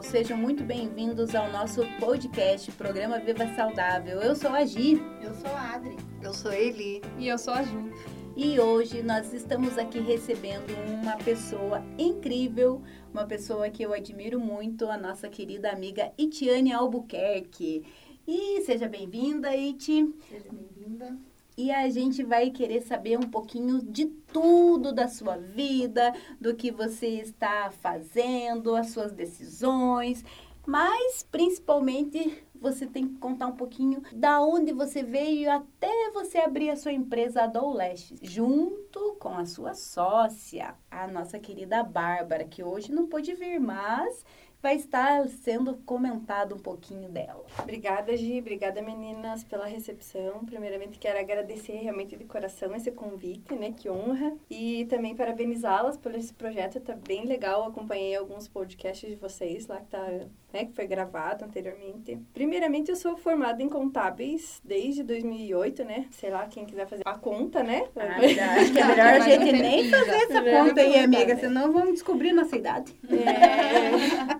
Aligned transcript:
pessoal, 0.00 0.02
sejam 0.02 0.36
muito 0.36 0.64
bem-vindos 0.64 1.34
ao 1.34 1.50
nosso 1.50 1.82
podcast, 1.98 2.70
Programa 2.72 3.18
Viva 3.18 3.46
Saudável. 3.54 4.20
Eu 4.20 4.34
sou 4.34 4.50
a 4.50 4.64
Gi. 4.64 5.00
Eu 5.22 5.34
sou 5.34 5.50
a 5.50 5.74
Adri. 5.74 5.96
Eu 6.22 6.32
sou 6.32 6.50
a 6.50 6.58
Eli. 6.58 7.02
E 7.18 7.28
eu 7.28 7.38
sou 7.38 7.52
a 7.52 7.62
Ju. 7.62 7.90
E 8.36 8.58
hoje 8.58 9.02
nós 9.02 9.32
estamos 9.32 9.76
aqui 9.78 10.00
recebendo 10.00 10.72
uma 11.02 11.16
pessoa 11.18 11.84
incrível, 11.98 12.82
uma 13.12 13.26
pessoa 13.26 13.68
que 13.68 13.82
eu 13.82 13.92
admiro 13.92 14.40
muito, 14.40 14.86
a 14.88 14.96
nossa 14.96 15.28
querida 15.28 15.70
amiga 15.70 16.12
Itiane 16.16 16.72
Albuquerque. 16.72 17.84
E 18.26 18.62
seja 18.62 18.88
bem-vinda, 18.88 19.54
Iti. 19.54 20.14
Seja 20.28 20.50
bem-vinda. 20.50 21.18
E 21.62 21.70
a 21.70 21.90
gente 21.90 22.22
vai 22.22 22.48
querer 22.48 22.80
saber 22.80 23.18
um 23.18 23.28
pouquinho 23.28 23.82
de 23.82 24.06
tudo 24.06 24.94
da 24.94 25.06
sua 25.06 25.36
vida, 25.36 26.10
do 26.40 26.54
que 26.54 26.70
você 26.70 27.06
está 27.06 27.70
fazendo, 27.70 28.74
as 28.74 28.92
suas 28.92 29.12
decisões, 29.12 30.24
mas 30.66 31.22
principalmente 31.22 32.42
você 32.54 32.86
tem 32.86 33.06
que 33.06 33.18
contar 33.18 33.48
um 33.48 33.56
pouquinho 33.56 34.02
da 34.10 34.40
onde 34.40 34.72
você 34.72 35.02
veio 35.02 35.50
até 35.52 36.10
você 36.14 36.38
abrir 36.38 36.70
a 36.70 36.76
sua 36.76 36.94
empresa 36.94 37.42
Adol 37.42 37.74
Leste, 37.74 38.16
junto 38.22 39.16
com 39.20 39.36
a 39.36 39.44
sua 39.44 39.74
sócia, 39.74 40.74
a 40.90 41.06
nossa 41.08 41.38
querida 41.38 41.82
Bárbara, 41.82 42.44
que 42.44 42.64
hoje 42.64 42.90
não 42.90 43.06
pôde 43.06 43.34
vir, 43.34 43.60
mas 43.60 44.24
vai 44.62 44.76
estar 44.76 45.26
sendo 45.28 45.76
comentado 45.86 46.54
um 46.54 46.58
pouquinho 46.58 47.08
dela. 47.08 47.44
Obrigada, 47.58 48.16
Gi. 48.16 48.38
Obrigada, 48.38 48.82
meninas, 48.82 49.44
pela 49.44 49.66
recepção. 49.66 50.44
Primeiramente, 50.44 50.98
quero 50.98 51.18
agradecer 51.18 51.76
realmente 51.76 52.16
de 52.16 52.24
coração 52.24 52.74
esse 52.74 52.90
convite, 52.90 53.54
né? 53.54 53.72
Que 53.72 53.88
honra. 53.88 54.34
E 54.50 54.84
também 54.86 55.16
parabenizá-las 55.16 55.96
por 55.96 56.14
esse 56.14 56.32
projeto. 56.32 56.80
Tá 56.80 56.94
bem 56.94 57.24
legal. 57.24 57.64
Acompanhei 57.64 58.14
alguns 58.14 58.48
podcasts 58.48 59.08
de 59.08 59.16
vocês 59.16 59.66
lá 59.66 59.80
que 59.80 59.86
tá 59.86 60.06
né, 60.52 60.64
que 60.64 60.72
foi 60.72 60.86
gravado 60.86 61.44
anteriormente. 61.44 62.18
Primeiramente, 62.34 62.90
eu 62.90 62.96
sou 62.96 63.16
formada 63.16 63.62
em 63.62 63.68
contábeis 63.68 64.60
desde 64.64 65.02
2008, 65.02 65.84
né? 65.84 66.06
Sei 66.10 66.30
lá, 66.30 66.46
quem 66.46 66.66
quiser 66.66 66.86
fazer 66.86 67.02
a 67.04 67.16
conta, 67.16 67.62
né? 67.62 67.84
Ah, 67.96 68.16
acho 68.58 68.72
que 68.72 68.78
é 68.78 68.84
melhor 68.84 69.06
a 69.06 69.20
gente 69.20 69.52
nem 69.52 69.88
fazer 69.88 70.10
essa 70.10 70.42
conta 70.42 70.80
aí, 70.80 70.98
amiga, 70.98 71.36
senão 71.36 71.72
vamos 71.72 71.94
descobrir 71.94 72.32
nossa 72.32 72.56
idade. 72.56 72.94
É. 73.08 74.39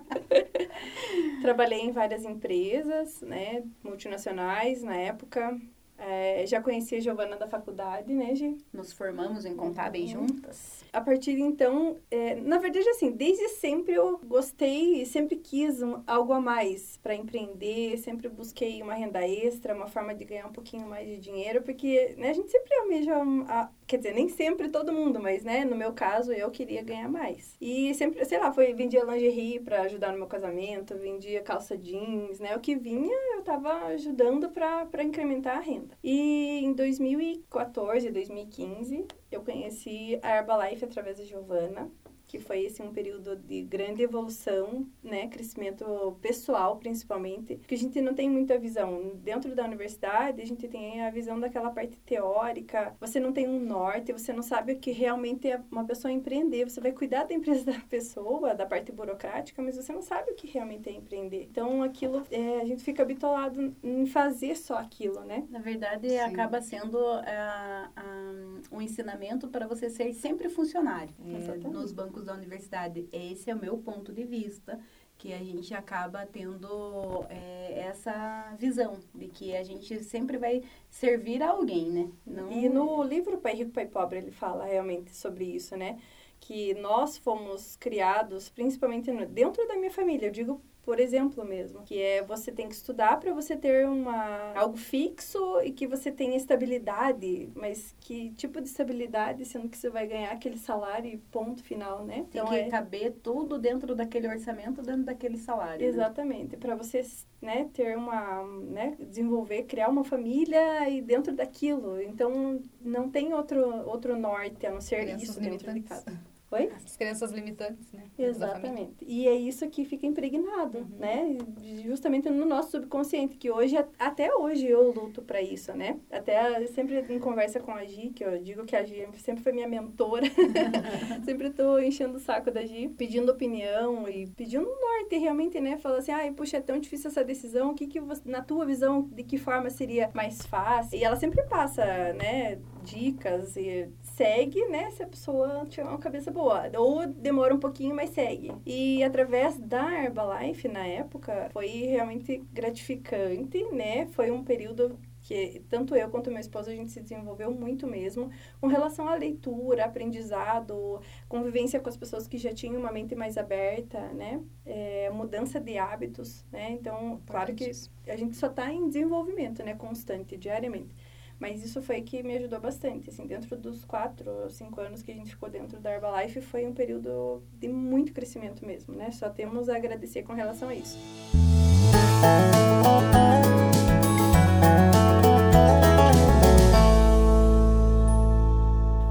Trabalhei 1.41 1.81
em 1.81 1.91
várias 1.91 2.23
empresas, 2.23 3.21
né, 3.21 3.63
multinacionais 3.83 4.83
na 4.83 4.95
época. 4.95 5.59
É, 6.03 6.47
já 6.47 6.59
conheci 6.59 6.95
a 6.95 6.99
Giovana 6.99 7.37
da 7.37 7.47
faculdade, 7.47 8.11
né, 8.11 8.33
Gi? 8.33 8.57
Nos 8.73 8.91
formamos 8.91 9.45
em 9.45 9.55
contábeis 9.55 10.11
uhum. 10.13 10.27
juntas. 10.27 10.83
A 10.91 10.99
partir 10.99 11.35
de 11.35 11.41
então, 11.43 11.97
é, 12.09 12.35
na 12.35 12.57
verdade, 12.57 12.89
assim, 12.89 13.11
desde 13.11 13.47
sempre 13.49 13.93
eu 13.93 14.19
gostei 14.25 15.03
e 15.03 15.05
sempre 15.05 15.35
quis 15.35 15.79
um, 15.81 16.01
algo 16.07 16.33
a 16.33 16.41
mais 16.41 16.97
para 17.03 17.13
empreender, 17.13 17.97
sempre 17.97 18.27
busquei 18.27 18.81
uma 18.81 18.95
renda 18.95 19.25
extra, 19.25 19.75
uma 19.75 19.87
forma 19.87 20.15
de 20.15 20.25
ganhar 20.25 20.47
um 20.47 20.51
pouquinho 20.51 20.87
mais 20.87 21.07
de 21.07 21.17
dinheiro, 21.19 21.61
porque 21.61 22.15
né, 22.17 22.31
a 22.31 22.33
gente 22.33 22.49
sempre 22.49 22.73
almeja, 22.79 23.15
a, 23.47 23.69
quer 23.85 23.97
dizer, 23.97 24.15
nem 24.15 24.27
sempre 24.27 24.69
todo 24.69 24.91
mundo, 24.91 25.19
mas, 25.21 25.43
né, 25.43 25.63
no 25.63 25.75
meu 25.75 25.93
caso, 25.93 26.33
eu 26.33 26.49
queria 26.49 26.81
ganhar 26.81 27.09
mais. 27.09 27.55
E 27.61 27.93
sempre, 27.93 28.25
sei 28.25 28.39
lá, 28.39 28.51
foi, 28.51 28.73
vendia 28.73 29.03
lingerie 29.03 29.59
para 29.59 29.83
ajudar 29.83 30.11
no 30.11 30.17
meu 30.17 30.27
casamento, 30.27 30.97
vendia 30.97 31.41
calça 31.43 31.77
jeans, 31.77 32.39
né, 32.39 32.55
o 32.55 32.59
que 32.59 32.75
vinha 32.75 33.35
eu 33.35 33.43
tava 33.43 33.85
ajudando 33.85 34.49
para 34.49 35.03
incrementar 35.03 35.57
a 35.57 35.61
renda. 35.61 35.90
E 36.03 36.59
em 36.63 36.73
2014, 36.73 38.09
2015, 38.09 39.05
eu 39.31 39.43
conheci 39.43 40.19
a 40.21 40.37
Herbalife 40.37 40.85
através 40.85 41.17
da 41.17 41.23
Giovana 41.25 41.91
que 42.31 42.39
foi 42.39 42.61
esse 42.61 42.81
um 42.81 42.93
período 42.93 43.35
de 43.35 43.61
grande 43.63 44.01
evolução, 44.01 44.87
né, 45.03 45.27
crescimento 45.27 46.17
pessoal 46.21 46.77
principalmente, 46.77 47.57
que 47.67 47.75
a 47.75 47.77
gente 47.77 47.99
não 47.99 48.13
tem 48.13 48.29
muita 48.29 48.57
visão 48.57 49.11
dentro 49.15 49.53
da 49.53 49.65
universidade, 49.65 50.41
a 50.41 50.45
gente 50.45 50.65
tem 50.69 51.01
a 51.01 51.09
visão 51.09 51.37
daquela 51.37 51.69
parte 51.71 51.99
teórica, 52.05 52.95
você 53.01 53.19
não 53.19 53.33
tem 53.33 53.49
um 53.49 53.59
norte, 53.59 54.13
você 54.13 54.31
não 54.31 54.41
sabe 54.41 54.71
o 54.71 54.79
que 54.79 54.91
realmente 54.91 55.51
é 55.51 55.61
uma 55.69 55.83
pessoa 55.83 56.09
empreender, 56.09 56.69
você 56.69 56.79
vai 56.79 56.93
cuidar 56.93 57.25
da 57.25 57.33
empresa 57.33 57.65
da 57.69 57.79
pessoa, 57.81 58.55
da 58.55 58.65
parte 58.65 58.93
burocrática, 58.93 59.61
mas 59.61 59.75
você 59.75 59.91
não 59.91 60.01
sabe 60.01 60.31
o 60.31 60.35
que 60.35 60.47
realmente 60.47 60.87
é 60.87 60.93
empreender. 60.93 61.49
Então 61.51 61.83
aquilo, 61.83 62.23
é, 62.31 62.61
a 62.61 62.65
gente 62.65 62.81
fica 62.81 63.03
habituado 63.03 63.75
em 63.83 64.05
fazer 64.05 64.55
só 64.55 64.77
aquilo, 64.77 65.19
né? 65.25 65.45
Na 65.49 65.59
verdade, 65.59 66.07
Sim. 66.07 66.17
acaba 66.19 66.61
sendo 66.61 66.95
uh, 66.97 68.61
um, 68.71 68.77
um 68.77 68.81
ensinamento 68.81 69.49
para 69.49 69.67
você 69.67 69.89
ser 69.89 70.13
sempre 70.13 70.47
funcionário 70.47 71.13
é, 71.25 71.67
nos 71.67 71.91
bancos 71.91 72.20
da 72.23 72.33
universidade. 72.33 73.07
Esse 73.11 73.49
é 73.49 73.55
o 73.55 73.59
meu 73.59 73.77
ponto 73.77 74.13
de 74.13 74.23
vista, 74.23 74.79
que 75.17 75.33
a 75.33 75.37
gente 75.37 75.73
acaba 75.73 76.25
tendo 76.25 77.25
é, 77.29 77.79
essa 77.79 78.55
visão 78.57 78.99
de 79.13 79.27
que 79.27 79.55
a 79.55 79.63
gente 79.63 80.03
sempre 80.03 80.37
vai 80.37 80.63
servir 80.89 81.43
a 81.43 81.49
alguém, 81.51 81.91
né? 81.91 82.11
Não... 82.25 82.51
E 82.51 82.67
no 82.67 83.03
livro 83.03 83.37
Pai 83.37 83.53
Rico, 83.53 83.71
Pai 83.71 83.85
Pobre, 83.85 84.17
ele 84.17 84.31
fala 84.31 84.65
realmente 84.65 85.15
sobre 85.15 85.45
isso, 85.45 85.77
né? 85.77 85.99
Que 86.39 86.73
nós 86.73 87.17
fomos 87.17 87.75
criados, 87.75 88.49
principalmente 88.49 89.11
no, 89.11 89.25
dentro 89.27 89.67
da 89.67 89.75
minha 89.75 89.91
família, 89.91 90.27
eu 90.27 90.31
digo 90.31 90.61
por 90.83 90.99
exemplo 90.99 91.45
mesmo, 91.45 91.83
que 91.83 92.01
é 92.01 92.23
você 92.23 92.51
tem 92.51 92.67
que 92.67 92.75
estudar 92.75 93.19
para 93.19 93.33
você 93.33 93.55
ter 93.55 93.87
uma 93.87 94.53
algo 94.55 94.77
fixo 94.77 95.61
e 95.63 95.71
que 95.71 95.85
você 95.85 96.11
tenha 96.11 96.35
estabilidade, 96.35 97.49
mas 97.55 97.95
que 97.99 98.31
tipo 98.31 98.59
de 98.59 98.67
estabilidade, 98.67 99.45
sendo 99.45 99.69
que 99.69 99.77
você 99.77 99.89
vai 99.89 100.07
ganhar 100.07 100.31
aquele 100.31 100.57
salário 100.57 101.11
e 101.11 101.17
ponto 101.17 101.63
final, 101.63 102.03
né? 102.03 102.25
Então 102.29 102.47
tem 102.47 102.63
que 102.63 102.67
é... 102.67 102.69
caber 102.69 103.13
tudo 103.21 103.59
dentro 103.59 103.93
daquele 103.95 104.27
orçamento, 104.27 104.81
dentro 104.81 105.03
daquele 105.03 105.37
salário. 105.37 105.81
Né? 105.81 105.87
Exatamente, 105.87 106.53
né? 106.53 106.57
para 106.59 106.75
você, 106.75 107.05
né, 107.41 107.69
ter 107.73 107.95
uma, 107.95 108.43
né, 108.43 108.95
desenvolver, 108.99 109.63
criar 109.63 109.89
uma 109.89 110.03
família 110.03 110.89
e 110.89 111.01
dentro 111.01 111.33
daquilo. 111.33 112.01
Então 112.01 112.59
não 112.81 113.09
tem 113.09 113.33
outro 113.33 113.61
outro 113.87 114.17
norte 114.17 114.65
a 114.65 114.71
não 114.71 114.81
ser 114.81 115.01
Crianças 115.01 115.29
isso 115.29 115.39
dentro 115.39 115.73
de 115.73 115.81
casa. 115.81 116.30
Oi? 116.51 116.69
As 116.85 116.97
crenças 116.97 117.31
limitantes, 117.31 117.89
né? 117.93 118.03
Exatamente. 118.19 119.05
E 119.07 119.25
é 119.25 119.33
isso 119.33 119.65
que 119.69 119.85
fica 119.85 120.05
impregnado, 120.05 120.79
uhum. 120.79 120.97
né? 120.99 121.37
Justamente 121.81 122.29
no 122.29 122.45
nosso 122.45 122.71
subconsciente, 122.71 123.37
que 123.37 123.49
hoje, 123.49 123.77
até 123.97 124.35
hoje 124.35 124.67
eu 124.67 124.91
luto 124.91 125.21
para 125.21 125.41
isso, 125.41 125.71
né? 125.73 125.97
Até 126.11 126.65
sempre 126.67 127.05
em 127.09 127.19
conversa 127.19 127.61
com 127.61 127.71
a 127.71 127.85
Gi, 127.85 128.09
que 128.09 128.25
eu 128.25 128.37
digo 128.37 128.65
que 128.65 128.75
a 128.75 128.83
Gi 128.83 129.07
sempre 129.19 129.41
foi 129.41 129.53
minha 129.53 129.67
mentora, 129.67 130.25
sempre 131.23 131.51
tô 131.51 131.79
enchendo 131.79 132.17
o 132.17 132.19
saco 132.19 132.51
da 132.51 132.65
Gi, 132.65 132.89
pedindo 132.97 133.31
opinião 133.31 134.09
e 134.09 134.27
pedindo 134.27 134.65
norte 134.65 135.17
realmente, 135.17 135.57
né? 135.61 135.77
Falando 135.77 135.99
assim, 135.99 136.11
ai, 136.11 136.31
puxa, 136.31 136.57
é 136.57 136.61
tão 136.61 136.77
difícil 136.79 137.09
essa 137.09 137.23
decisão, 137.23 137.71
o 137.71 137.73
que 137.73 137.87
que 137.87 138.01
você, 138.01 138.23
na 138.25 138.41
tua 138.41 138.65
visão, 138.65 139.03
de 139.03 139.23
que 139.23 139.37
forma 139.37 139.69
seria 139.69 140.11
mais 140.13 140.45
fácil? 140.45 140.99
E 140.99 141.03
ela 141.05 141.15
sempre 141.15 141.43
passa, 141.43 141.85
né, 142.11 142.59
dicas 142.83 143.55
e 143.55 143.87
segue, 144.15 144.65
né, 144.67 144.89
se 144.91 145.03
a 145.03 145.07
pessoa 145.07 145.65
tiver 145.67 145.87
uma 145.87 145.97
cabeça 145.97 146.31
boa. 146.31 146.69
Ou 146.77 147.07
demora 147.07 147.53
um 147.53 147.59
pouquinho, 147.59 147.95
mas 147.95 148.11
segue. 148.11 148.51
E 148.65 149.03
através 149.03 149.57
da 149.59 150.03
Herbalife, 150.03 150.67
na 150.67 150.85
época, 150.85 151.49
foi 151.51 151.67
realmente 151.67 152.43
gratificante, 152.51 153.63
né? 153.71 154.07
Foi 154.07 154.31
um 154.31 154.43
período 154.43 154.97
que 155.21 155.63
tanto 155.69 155.95
eu 155.95 156.09
quanto 156.09 156.31
meu 156.31 156.39
esposo 156.39 156.69
a 156.69 156.75
gente 156.75 156.91
se 156.91 156.99
desenvolveu 156.99 157.51
muito 157.51 157.85
mesmo 157.87 158.31
com 158.59 158.67
relação 158.67 159.07
à 159.07 159.15
leitura, 159.15 159.85
aprendizado, 159.85 160.99
convivência 161.29 161.79
com 161.79 161.89
as 161.89 161.97
pessoas 161.97 162.27
que 162.27 162.37
já 162.37 162.51
tinham 162.53 162.77
uma 162.79 162.91
mente 162.91 163.15
mais 163.15 163.37
aberta, 163.37 163.99
né? 164.13 164.41
É, 164.65 165.09
mudança 165.11 165.59
de 165.59 165.77
hábitos, 165.77 166.43
né? 166.51 166.71
Então, 166.71 167.21
claro 167.27 167.53
que 167.53 167.71
a 168.07 168.15
gente 168.15 168.35
só 168.35 168.47
está 168.47 168.71
em 168.71 168.87
desenvolvimento, 168.87 169.63
né? 169.63 169.75
Constante, 169.75 170.35
diariamente. 170.37 170.95
Mas 171.41 171.63
isso 171.63 171.81
foi 171.81 172.03
que 172.03 172.21
me 172.21 172.37
ajudou 172.37 172.59
bastante, 172.59 173.09
assim, 173.09 173.25
dentro 173.25 173.57
dos 173.57 173.83
quatro 173.83 174.47
cinco 174.51 174.79
anos 174.79 175.01
que 175.01 175.11
a 175.11 175.15
gente 175.15 175.31
ficou 175.31 175.49
dentro 175.49 175.79
da 175.79 175.91
Herbalife, 175.91 176.39
foi 176.39 176.67
um 176.67 176.71
período 176.71 177.41
de 177.59 177.67
muito 177.67 178.13
crescimento 178.13 178.63
mesmo, 178.63 178.93
né? 178.93 179.09
Só 179.09 179.27
temos 179.27 179.67
a 179.67 179.75
agradecer 179.75 180.21
com 180.21 180.33
relação 180.33 180.69
a 180.69 180.75
isso. 180.75 180.99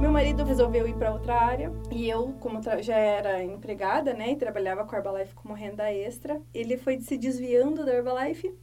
Meu 0.00 0.12
marido 0.12 0.44
resolveu 0.44 0.87
ir 0.87 0.94
para 0.94 1.12
outra 1.12 1.35
área 1.35 1.73
e 1.91 2.09
eu, 2.09 2.33
como 2.38 2.61
já 2.81 2.97
era 2.97 3.43
empregada, 3.43 4.15
né, 4.15 4.31
e 4.31 4.37
trabalhava 4.37 4.85
com 4.85 4.94
a 4.94 4.99
Herbalife 4.99 5.35
como 5.35 5.53
renda 5.53 5.93
extra, 5.93 6.41
ele 6.55 6.76
foi 6.76 7.00
se 7.00 7.19
desviando 7.19 7.85
da 7.85 7.93
Herbalife 7.93 8.55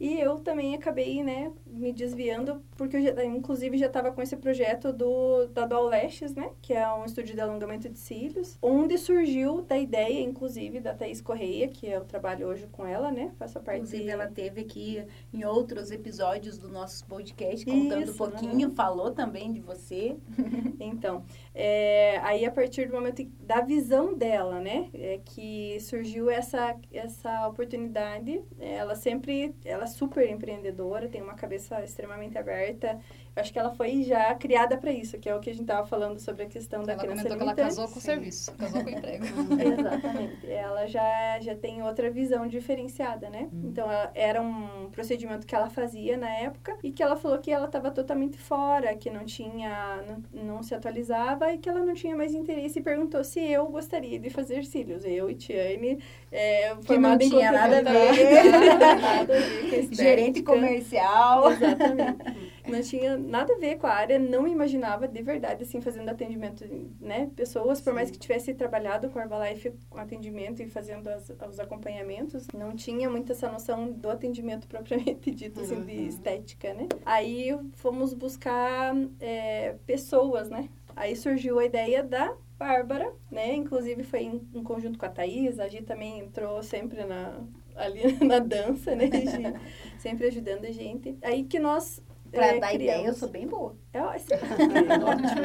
E 0.00 0.20
eu 0.20 0.38
também 0.38 0.74
acabei, 0.74 1.22
né, 1.22 1.50
me 1.66 1.92
desviando, 1.92 2.62
porque 2.76 2.96
eu 2.96 3.02
já, 3.02 3.24
inclusive 3.24 3.76
já 3.76 3.86
estava 3.86 4.12
com 4.12 4.22
esse 4.22 4.36
projeto 4.36 4.92
do, 4.92 5.46
da 5.48 5.66
Doll 5.66 5.88
Lashes, 5.88 6.34
né, 6.34 6.50
que 6.62 6.72
é 6.72 6.88
um 6.92 7.04
estúdio 7.04 7.34
de 7.34 7.40
alongamento 7.40 7.88
de 7.88 7.98
cílios, 7.98 8.56
onde 8.62 8.96
surgiu 8.96 9.62
da 9.62 9.76
ideia, 9.76 10.20
inclusive, 10.20 10.80
da 10.80 10.94
Thaís 10.94 11.20
Correia, 11.20 11.68
que 11.68 11.86
eu 11.86 12.04
trabalho 12.04 12.46
hoje 12.46 12.66
com 12.70 12.86
ela, 12.86 13.10
né, 13.10 13.32
faço 13.38 13.60
parte... 13.60 13.78
Inclusive, 13.78 14.08
ela 14.08 14.26
teve 14.28 14.60
aqui 14.60 15.04
em 15.32 15.44
outros 15.44 15.90
episódios 15.90 16.58
do 16.58 16.68
nosso 16.68 17.04
podcast, 17.06 17.64
contando 17.64 18.02
Isso, 18.02 18.12
um 18.12 18.16
pouquinho, 18.16 18.68
né? 18.68 18.74
falou 18.74 19.10
também 19.10 19.52
de 19.52 19.60
você. 19.60 20.16
então, 20.78 21.24
é, 21.60 22.18
aí 22.22 22.46
a 22.46 22.52
partir 22.52 22.86
do 22.86 22.94
momento 22.94 23.24
da 23.40 23.60
visão 23.60 24.16
dela, 24.16 24.60
né, 24.60 24.88
é 24.94 25.18
que 25.24 25.76
surgiu 25.80 26.30
essa, 26.30 26.76
essa 26.92 27.48
oportunidade, 27.48 28.40
ela 28.60 28.94
sempre, 28.94 29.56
ela 29.64 29.82
é 29.82 29.86
super 29.88 30.30
empreendedora, 30.30 31.08
tem 31.08 31.20
uma 31.20 31.34
cabeça 31.34 31.82
extremamente 31.82 32.38
aberta. 32.38 33.00
Acho 33.38 33.52
que 33.52 33.58
ela 33.58 33.70
foi 33.70 34.02
já 34.02 34.34
criada 34.34 34.76
para 34.76 34.90
isso, 34.90 35.18
que 35.18 35.28
é 35.28 35.34
o 35.34 35.40
que 35.40 35.50
a 35.50 35.52
gente 35.52 35.62
estava 35.62 35.86
falando 35.86 36.18
sobre 36.18 36.42
a 36.42 36.46
questão 36.46 36.82
da 36.82 36.92
ela 36.92 37.02
criança 37.02 37.22
comentou 37.22 37.38
limitante. 37.38 37.54
que 37.54 37.60
ela 37.60 37.68
casou 37.70 37.88
com 37.88 37.98
o 37.98 38.02
serviço, 38.02 38.52
casou 38.54 38.82
com 38.82 38.90
o 38.90 38.92
emprego. 38.92 39.24
Exatamente. 39.78 40.50
Ela 40.50 40.86
já, 40.86 41.38
já 41.40 41.54
tem 41.54 41.82
outra 41.82 42.10
visão 42.10 42.46
diferenciada, 42.46 43.30
né? 43.30 43.48
Hum. 43.52 43.62
Então, 43.64 43.90
ela, 43.90 44.10
era 44.14 44.42
um 44.42 44.90
procedimento 44.90 45.46
que 45.46 45.54
ela 45.54 45.70
fazia 45.70 46.16
na 46.16 46.30
época 46.30 46.76
e 46.82 46.90
que 46.90 47.02
ela 47.02 47.16
falou 47.16 47.38
que 47.38 47.50
ela 47.50 47.66
estava 47.66 47.90
totalmente 47.90 48.38
fora, 48.38 48.96
que 48.96 49.10
não 49.10 49.24
tinha, 49.24 50.02
não, 50.06 50.42
não 50.42 50.62
se 50.62 50.74
atualizava 50.74 51.52
e 51.52 51.58
que 51.58 51.68
ela 51.68 51.84
não 51.84 51.94
tinha 51.94 52.16
mais 52.16 52.34
interesse 52.34 52.78
e 52.78 52.82
perguntou 52.82 53.22
se 53.22 53.40
eu 53.40 53.66
gostaria 53.66 54.18
de 54.18 54.30
fazer 54.30 54.64
cílios. 54.64 55.04
Eu 55.04 55.30
e 55.30 55.34
Tiane, 55.34 55.98
é, 56.30 56.74
que 56.76 56.98
não 56.98 57.16
tinha 57.18 57.52
nada 57.52 57.78
a 57.78 57.82
ver. 57.82 58.50
nada 58.98 59.34
a 59.34 59.40
ver 59.40 59.88
Gerente 59.92 60.42
comercial. 60.42 61.52
Exatamente. 61.52 62.48
não 62.66 62.82
tinha 62.82 63.16
nada 63.28 63.54
a 63.54 63.58
ver 63.58 63.76
com 63.76 63.86
a 63.86 63.92
área, 63.92 64.18
não 64.18 64.48
imaginava 64.48 65.06
de 65.06 65.22
verdade, 65.22 65.62
assim, 65.62 65.80
fazendo 65.80 66.08
atendimento, 66.08 66.64
né? 67.00 67.30
Pessoas, 67.36 67.80
por 67.80 67.90
Sim. 67.90 67.94
mais 67.94 68.10
que 68.10 68.18
tivesse 68.18 68.54
trabalhado 68.54 69.10
com 69.10 69.20
Herbalife, 69.20 69.72
com 69.90 69.98
atendimento 69.98 70.62
e 70.62 70.68
fazendo 70.68 71.08
as, 71.08 71.30
os 71.48 71.60
acompanhamentos, 71.60 72.46
não 72.54 72.74
tinha 72.74 73.08
muito 73.08 73.32
essa 73.32 73.50
noção 73.50 73.92
do 73.92 74.08
atendimento 74.08 74.66
propriamente 74.68 75.30
dito, 75.30 75.60
assim, 75.60 75.76
uhum. 75.76 75.84
de 75.84 76.08
estética, 76.08 76.72
né? 76.72 76.88
Aí 77.04 77.56
fomos 77.74 78.14
buscar 78.14 78.94
é, 79.20 79.76
pessoas, 79.86 80.48
né? 80.48 80.68
Aí 80.96 81.14
surgiu 81.14 81.58
a 81.58 81.64
ideia 81.64 82.02
da 82.02 82.34
Bárbara, 82.58 83.12
né? 83.30 83.54
Inclusive 83.54 84.02
foi 84.02 84.22
em, 84.22 84.48
em, 84.52 84.62
conjunto 84.64 84.98
com 84.98 85.06
a 85.06 85.08
Thaís, 85.08 85.60
a 85.60 85.68
Gi 85.68 85.82
também 85.82 86.18
entrou 86.18 86.60
sempre 86.62 87.04
na, 87.04 87.40
ali 87.76 88.02
na 88.24 88.40
dança, 88.40 88.96
né, 88.96 89.08
sempre 89.98 90.26
ajudando 90.26 90.64
a 90.64 90.72
gente. 90.72 91.16
Aí 91.22 91.44
que 91.44 91.58
nós 91.58 92.02
Pra 92.30 92.46
é, 92.46 92.60
dar 92.60 92.72
criamos. 92.72 92.74
ideia, 92.74 93.06
eu 93.06 93.14
sou 93.14 93.28
bem 93.28 93.46
boa. 93.46 93.76
É, 93.92 93.98
é 93.98 94.02
ótimo. 95.04 95.40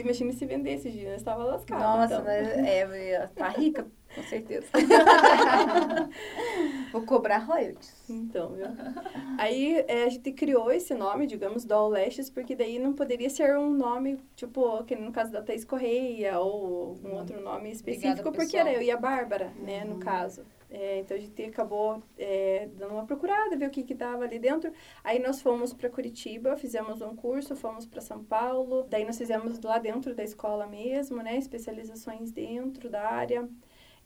Imagina 0.00 0.32
se 0.32 0.46
vendesse, 0.46 0.90
Gina, 0.90 1.14
estava 1.14 1.44
lascada. 1.44 1.82
Nossa, 1.82 2.14
então. 2.14 2.24
mas 2.24 2.48
é, 2.48 3.26
tá 3.28 3.48
rica, 3.48 3.86
com 4.18 4.28
certeza. 4.28 4.66
Vou 6.92 7.02
cobrar 7.02 7.38
royalties. 7.38 7.94
Então, 8.08 8.54
viu? 8.54 8.66
Aí 9.38 9.84
é, 9.86 10.04
a 10.04 10.08
gente 10.08 10.32
criou 10.32 10.72
esse 10.72 10.94
nome, 10.94 11.26
digamos, 11.26 11.64
Doll 11.64 11.90
Lashes, 11.90 12.28
porque 12.28 12.56
daí 12.56 12.78
não 12.78 12.92
poderia 12.92 13.30
ser 13.30 13.56
um 13.56 13.70
nome, 13.70 14.18
tipo, 14.34 14.82
que 14.84 14.96
no 14.96 15.12
caso 15.12 15.30
da 15.30 15.42
Thaís 15.42 15.64
Correia, 15.64 16.40
ou 16.40 16.98
um 17.04 17.08
uhum. 17.08 17.16
outro 17.16 17.40
nome 17.40 17.70
específico, 17.70 18.32
porque 18.32 18.56
era 18.56 18.72
eu 18.72 18.82
e 18.82 18.90
a 18.90 18.96
Bárbara, 18.96 19.52
né, 19.60 19.84
no 19.84 19.94
uhum. 19.94 20.00
caso. 20.00 20.44
É, 20.70 21.00
então 21.00 21.16
a 21.16 21.20
gente 21.20 21.42
acabou 21.44 22.02
é, 22.18 22.68
dando 22.76 22.92
uma 22.92 23.06
procurada, 23.06 23.56
ver 23.56 23.68
o 23.68 23.70
que 23.70 23.82
que 23.82 23.94
dava 23.94 24.24
ali 24.24 24.38
dentro. 24.38 24.70
Aí 25.02 25.18
nós 25.18 25.40
fomos 25.40 25.72
para 25.72 25.88
Curitiba, 25.88 26.56
fizemos 26.56 27.00
um 27.00 27.16
curso, 27.16 27.56
fomos 27.56 27.86
para 27.86 28.02
São 28.02 28.22
Paulo. 28.22 28.86
Daí 28.88 29.04
nós 29.04 29.16
fizemos 29.16 29.58
lá 29.60 29.78
dentro 29.78 30.14
da 30.14 30.22
escola 30.22 30.66
mesmo, 30.66 31.22
né? 31.22 31.38
Especializações 31.38 32.30
dentro 32.30 32.90
da 32.90 33.08
área. 33.08 33.48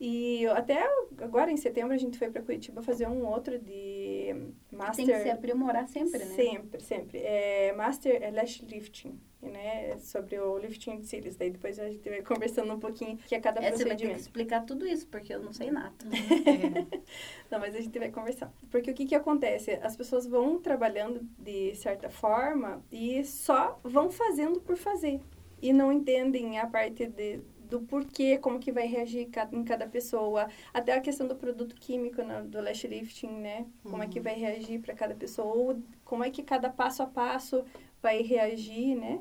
E 0.04 0.44
até 0.48 0.84
agora, 1.18 1.52
em 1.52 1.56
setembro, 1.56 1.94
a 1.94 1.96
gente 1.96 2.18
foi 2.18 2.28
para 2.28 2.42
Curitiba 2.42 2.82
fazer 2.82 3.06
um 3.06 3.24
outro 3.24 3.56
de 3.56 4.34
Master... 4.68 5.06
Tem 5.06 5.14
que 5.14 5.22
se 5.22 5.30
aprimorar 5.30 5.86
sempre, 5.86 6.18
né? 6.18 6.34
Sempre, 6.34 6.82
sempre. 6.82 7.18
É, 7.18 7.72
master 7.72 8.34
Lash 8.34 8.62
Lifting 8.62 9.16
né, 9.40 9.96
sobre 10.00 10.40
o 10.40 10.58
lifting 10.58 10.98
de 10.98 11.06
cílios. 11.06 11.36
Daí 11.36 11.50
depois 11.50 11.78
a 11.78 11.88
gente 11.88 12.08
vai 12.08 12.20
conversando 12.26 12.74
um 12.74 12.80
pouquinho 12.80 13.16
que 13.16 13.34
é 13.36 13.40
cada 13.40 13.60
é, 13.60 13.68
procedimento. 13.68 14.00
Você 14.00 14.04
vai 14.04 14.10
ter 14.10 14.14
que 14.16 14.20
explicar 14.20 14.66
tudo 14.66 14.84
isso, 14.88 15.06
porque 15.06 15.32
eu 15.32 15.40
não 15.40 15.52
sei 15.52 15.70
nada. 15.70 15.94
não, 17.48 17.60
mas 17.60 17.76
a 17.76 17.80
gente 17.80 17.96
vai 17.96 18.10
conversar. 18.10 18.52
Porque 18.72 18.90
o 18.90 18.94
que 18.94 19.06
que 19.06 19.14
acontece? 19.14 19.78
As 19.82 19.94
pessoas 19.94 20.26
vão 20.26 20.58
trabalhando 20.58 21.20
de 21.38 21.76
certa 21.76 22.10
forma 22.10 22.84
e 22.90 23.24
só 23.24 23.78
vão 23.84 24.10
fazendo 24.10 24.60
por 24.60 24.76
fazer. 24.76 25.20
E 25.60 25.72
não 25.72 25.92
entendem 25.92 26.58
a 26.58 26.66
parte 26.66 27.06
de, 27.06 27.40
do 27.72 27.80
porquê, 27.80 28.36
como 28.36 28.58
que 28.58 28.70
vai 28.70 28.86
reagir 28.86 29.30
em 29.50 29.64
cada 29.64 29.86
pessoa, 29.86 30.46
até 30.74 30.92
a 30.92 31.00
questão 31.00 31.26
do 31.26 31.34
produto 31.34 31.74
químico 31.74 32.22
né, 32.22 32.42
do 32.42 32.60
lash 32.60 32.84
lifting, 32.84 33.30
né? 33.30 33.64
Como 33.82 33.96
uhum. 33.96 34.02
é 34.02 34.06
que 34.06 34.18
uhum. 34.18 34.24
vai 34.24 34.34
reagir 34.34 34.78
para 34.78 34.94
cada 34.94 35.14
pessoa, 35.14 35.54
ou 35.54 35.82
como 36.04 36.22
é 36.22 36.30
que 36.30 36.42
cada 36.42 36.68
passo 36.68 37.02
a 37.02 37.06
passo 37.06 37.64
vai 38.02 38.20
reagir, 38.20 38.94
né? 38.94 39.20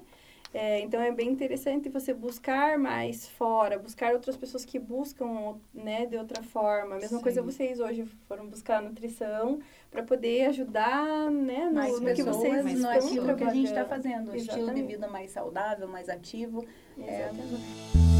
É, 0.53 0.81
então 0.81 0.99
é 1.01 1.13
bem 1.13 1.29
interessante 1.29 1.87
você 1.87 2.13
buscar 2.13 2.77
mais 2.77 3.25
fora, 3.25 3.79
buscar 3.79 4.13
outras 4.13 4.35
pessoas 4.35 4.65
que 4.65 4.77
buscam, 4.77 5.55
né, 5.73 6.05
de 6.05 6.17
outra 6.17 6.43
forma. 6.43 6.95
A 6.95 6.99
mesma 6.99 7.19
Sim. 7.19 7.23
coisa 7.23 7.41
vocês 7.41 7.79
hoje 7.79 8.03
foram 8.27 8.47
buscar 8.47 8.81
nutrição 8.81 9.61
para 9.89 10.03
poder 10.03 10.47
ajudar, 10.47 11.31
né, 11.31 11.67
no, 11.67 11.75
mais 11.75 11.93
no 11.93 12.01
pessoas, 12.03 12.17
que 12.17 12.23
vocês 12.23 12.63
mais 12.65 12.81
no 12.81 12.93
estilo 13.07 13.35
que 13.37 13.43
a 13.45 13.53
gente 13.53 13.67
está 13.67 13.85
fazendo, 13.85 14.31
um 14.31 14.35
estilo 14.35 14.73
de 14.73 14.83
vida 14.83 15.07
mais 15.07 15.31
saudável, 15.31 15.87
mais 15.87 16.09
ativo. 16.09 16.65
É, 16.99 17.29
Exatamente. 17.29 17.55
É... 18.07 18.10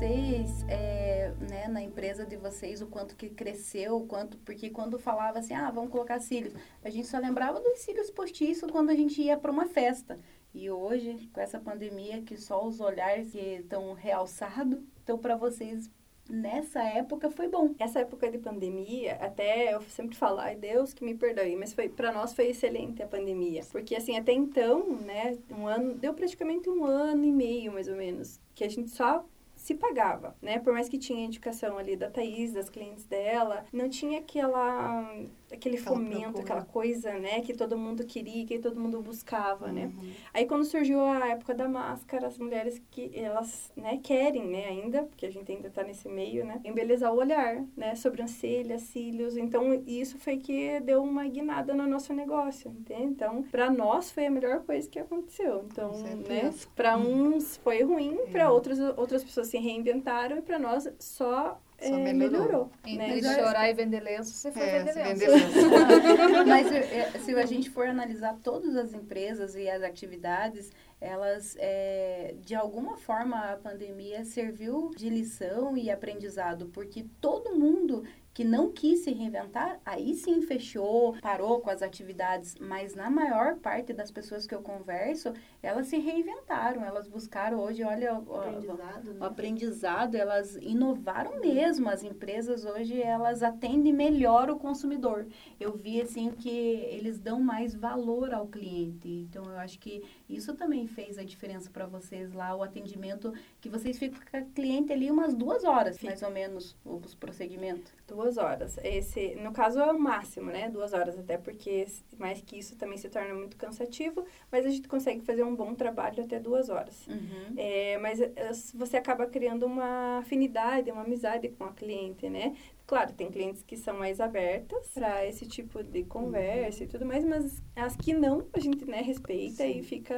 vocês 0.00 0.64
é, 0.66 1.30
né, 1.50 1.68
na 1.68 1.82
empresa 1.82 2.24
de 2.24 2.34
vocês, 2.34 2.80
o 2.80 2.86
quanto 2.86 3.14
que 3.14 3.28
cresceu, 3.28 3.98
o 3.98 4.06
quanto, 4.06 4.38
porque 4.38 4.70
quando 4.70 4.98
falava 4.98 5.40
assim, 5.40 5.52
ah, 5.52 5.70
vamos 5.70 5.90
colocar 5.90 6.18
cílios, 6.20 6.54
a 6.82 6.88
gente 6.88 7.06
só 7.06 7.18
lembrava 7.18 7.60
dos 7.60 7.80
cílios 7.80 8.10
postiços 8.10 8.70
quando 8.70 8.88
a 8.88 8.94
gente 8.94 9.20
ia 9.20 9.36
para 9.36 9.52
uma 9.52 9.66
festa. 9.66 10.18
E 10.54 10.70
hoje, 10.70 11.28
com 11.34 11.40
essa 11.42 11.60
pandemia, 11.60 12.22
que 12.22 12.38
só 12.38 12.66
os 12.66 12.80
olhares 12.80 13.34
estão 13.34 13.92
realçados, 13.92 14.78
então 15.02 15.18
para 15.18 15.36
vocês 15.36 15.90
nessa 16.30 16.82
época 16.82 17.30
foi 17.30 17.48
bom. 17.48 17.74
Essa 17.78 18.00
época 18.00 18.30
de 18.30 18.38
pandemia, 18.38 19.16
até 19.16 19.74
eu 19.74 19.82
sempre 19.82 20.16
falo, 20.16 20.38
ai 20.38 20.56
Deus 20.56 20.94
que 20.94 21.04
me 21.04 21.14
perdoe, 21.14 21.56
mas 21.56 21.74
foi 21.74 21.90
para 21.90 22.10
nós 22.10 22.32
foi 22.32 22.46
excelente 22.46 23.02
a 23.02 23.06
pandemia, 23.06 23.60
porque 23.70 23.94
assim 23.94 24.16
até 24.16 24.32
então, 24.32 24.96
né, 25.00 25.36
um 25.50 25.66
ano, 25.66 25.92
deu 25.92 26.14
praticamente 26.14 26.70
um 26.70 26.86
ano 26.86 27.22
e 27.22 27.30
meio 27.30 27.70
mais 27.70 27.86
ou 27.86 27.96
menos 27.96 28.40
que 28.54 28.64
a 28.64 28.68
gente 28.70 28.88
só 28.88 29.26
se 29.60 29.74
pagava, 29.74 30.34
né? 30.40 30.58
Por 30.58 30.72
mais 30.72 30.88
que 30.88 30.96
tinha 30.96 31.24
indicação 31.24 31.76
ali 31.76 31.94
da 31.94 32.10
Thaís, 32.10 32.54
das 32.54 32.70
clientes 32.70 33.04
dela, 33.04 33.66
não 33.70 33.90
tinha 33.90 34.18
aquela 34.18 35.14
aquele 35.52 35.76
aquela 35.76 35.96
fomento, 35.96 36.20
procura. 36.20 36.42
aquela 36.42 36.64
coisa, 36.64 37.12
né, 37.18 37.40
que 37.40 37.54
todo 37.54 37.76
mundo 37.76 38.04
queria, 38.04 38.46
que 38.46 38.58
todo 38.58 38.78
mundo 38.78 39.00
buscava, 39.00 39.70
né? 39.70 39.86
uhum. 39.86 40.02
né? 40.02 40.14
Aí 40.32 40.46
quando 40.46 40.64
surgiu 40.64 41.00
a 41.00 41.28
época 41.28 41.54
da 41.54 41.68
máscara, 41.68 42.26
as 42.26 42.38
mulheres 42.38 42.80
que 42.90 43.10
elas, 43.14 43.72
né, 43.76 43.98
querem, 44.02 44.46
né, 44.46 44.66
ainda, 44.66 45.04
porque 45.04 45.26
a 45.26 45.30
gente 45.30 45.50
ainda 45.50 45.70
tá 45.70 45.82
nesse 45.82 46.08
meio, 46.08 46.44
né, 46.44 46.60
embelezar 46.64 47.12
o 47.12 47.16
olhar, 47.16 47.64
né, 47.76 47.94
sobrancelha, 47.94 48.78
cílios. 48.78 49.36
Então, 49.36 49.82
isso 49.86 50.18
foi 50.18 50.36
que 50.36 50.80
deu 50.80 51.02
uma 51.02 51.26
guinada 51.26 51.74
no 51.74 51.86
nosso 51.86 52.12
negócio, 52.12 52.70
entende? 52.70 53.04
Então, 53.04 53.42
para 53.42 53.70
nós 53.70 54.10
foi 54.10 54.26
a 54.26 54.30
melhor 54.30 54.60
coisa 54.60 54.88
que 54.88 54.98
aconteceu. 54.98 55.64
Então, 55.70 55.92
né, 55.92 56.52
para 56.74 56.96
uns 56.96 57.56
foi 57.58 57.82
ruim, 57.82 58.18
para 58.30 58.44
é. 58.44 58.48
outros 58.48 58.78
outras 58.96 59.24
pessoas 59.24 59.48
se 59.48 59.58
reinventaram 59.58 60.38
e 60.38 60.42
para 60.42 60.58
nós 60.58 60.88
só 60.98 61.60
só 61.80 61.94
é, 61.94 62.12
melhorou. 62.12 62.70
melhorou 62.84 63.08
né? 63.08 63.20
de 63.20 63.34
chorar 63.34 63.70
e 63.70 63.74
vender 63.74 64.00
lenço, 64.00 64.32
você 64.32 64.52
foi 64.52 64.62
é, 64.62 64.82
vender 64.82 65.28
lenço. 65.28 65.30
Mas 66.46 66.72
é, 66.72 67.10
se 67.18 67.34
a 67.34 67.46
gente 67.46 67.70
for 67.70 67.86
analisar 67.86 68.36
todas 68.42 68.76
as 68.76 68.92
empresas 68.92 69.54
e 69.54 69.68
as 69.68 69.82
atividades, 69.82 70.70
elas, 71.00 71.56
é, 71.58 72.34
de 72.42 72.54
alguma 72.54 72.96
forma, 72.96 73.52
a 73.52 73.56
pandemia 73.56 74.24
serviu 74.24 74.90
de 74.96 75.08
lição 75.08 75.76
e 75.76 75.90
aprendizado, 75.90 76.66
porque 76.66 77.06
todo 77.20 77.58
mundo 77.58 78.04
que 78.40 78.44
não 78.44 78.72
quis 78.72 79.00
se 79.00 79.12
reinventar, 79.12 79.78
aí 79.84 80.14
sim 80.14 80.40
fechou, 80.40 81.14
parou 81.20 81.60
com 81.60 81.68
as 81.68 81.82
atividades, 81.82 82.54
mas 82.58 82.94
na 82.94 83.10
maior 83.10 83.56
parte 83.56 83.92
das 83.92 84.10
pessoas 84.10 84.46
que 84.46 84.54
eu 84.54 84.62
converso, 84.62 85.34
elas 85.62 85.88
se 85.88 85.98
reinventaram, 85.98 86.82
elas 86.82 87.06
buscaram 87.06 87.60
hoje, 87.60 87.84
olha, 87.84 88.14
o 88.14 88.34
aprendizado, 88.34 89.08
o, 89.08 89.12
né? 89.12 89.20
o 89.20 89.24
aprendizado 89.24 90.14
elas 90.14 90.56
inovaram 90.56 91.38
mesmo, 91.38 91.90
as 91.90 92.02
empresas 92.02 92.64
hoje, 92.64 93.02
elas 93.02 93.42
atendem 93.42 93.92
melhor 93.92 94.48
o 94.48 94.56
consumidor. 94.56 95.26
Eu 95.60 95.76
vi, 95.76 96.00
assim, 96.00 96.30
que 96.30 96.48
eles 96.48 97.18
dão 97.18 97.40
mais 97.40 97.74
valor 97.74 98.32
ao 98.32 98.46
cliente, 98.46 99.06
então 99.06 99.44
eu 99.50 99.58
acho 99.58 99.78
que 99.78 100.02
isso 100.26 100.54
também 100.54 100.86
fez 100.86 101.18
a 101.18 101.24
diferença 101.24 101.68
para 101.68 101.84
vocês 101.84 102.32
lá, 102.32 102.56
o 102.56 102.62
atendimento, 102.62 103.34
que 103.60 103.68
vocês 103.68 103.98
ficam 103.98 104.18
com 104.30 104.38
o 104.38 104.52
cliente 104.52 104.94
ali 104.94 105.10
umas 105.10 105.34
duas 105.34 105.62
horas, 105.62 106.00
mais 106.02 106.22
ou 106.22 106.30
menos, 106.30 106.74
os 106.82 107.14
procedimentos. 107.14 107.92
Duas 108.06 108.29
horas. 108.36 108.78
Esse, 108.82 109.34
no 109.36 109.52
caso, 109.52 109.78
é 109.78 109.92
o 109.92 109.98
máximo, 109.98 110.50
né? 110.50 110.68
Duas 110.68 110.92
horas, 110.92 111.18
até 111.18 111.36
porque 111.38 111.86
mais 112.18 112.40
que 112.40 112.58
isso 112.58 112.76
também 112.76 112.98
se 112.98 113.08
torna 113.08 113.34
muito 113.34 113.56
cansativo, 113.56 114.24
mas 114.50 114.66
a 114.66 114.70
gente 114.70 114.88
consegue 114.88 115.20
fazer 115.22 115.42
um 115.42 115.54
bom 115.54 115.74
trabalho 115.74 116.22
até 116.22 116.38
duas 116.38 116.68
horas. 116.68 117.06
Uhum. 117.06 117.54
É, 117.56 117.98
mas 117.98 118.20
é, 118.20 118.32
você 118.74 118.96
acaba 118.96 119.26
criando 119.26 119.66
uma 119.66 120.18
afinidade, 120.18 120.90
uma 120.90 121.02
amizade 121.02 121.48
com 121.48 121.64
a 121.64 121.72
cliente, 121.72 122.28
né? 122.28 122.54
Claro, 122.86 123.12
tem 123.12 123.30
clientes 123.30 123.62
que 123.62 123.76
são 123.76 123.96
mais 123.96 124.20
abertas 124.20 124.88
para 124.88 125.24
esse 125.24 125.46
tipo 125.46 125.82
de 125.82 126.02
conversa 126.02 126.80
uhum. 126.80 126.84
e 126.84 126.88
tudo 126.88 127.06
mais, 127.06 127.24
mas 127.24 127.62
as 127.76 127.94
que 127.94 128.12
não, 128.12 128.46
a 128.52 128.58
gente 128.58 128.84
né, 128.84 129.00
respeita 129.00 129.62
Sim. 129.62 129.78
e 129.78 129.82
fica. 129.82 130.16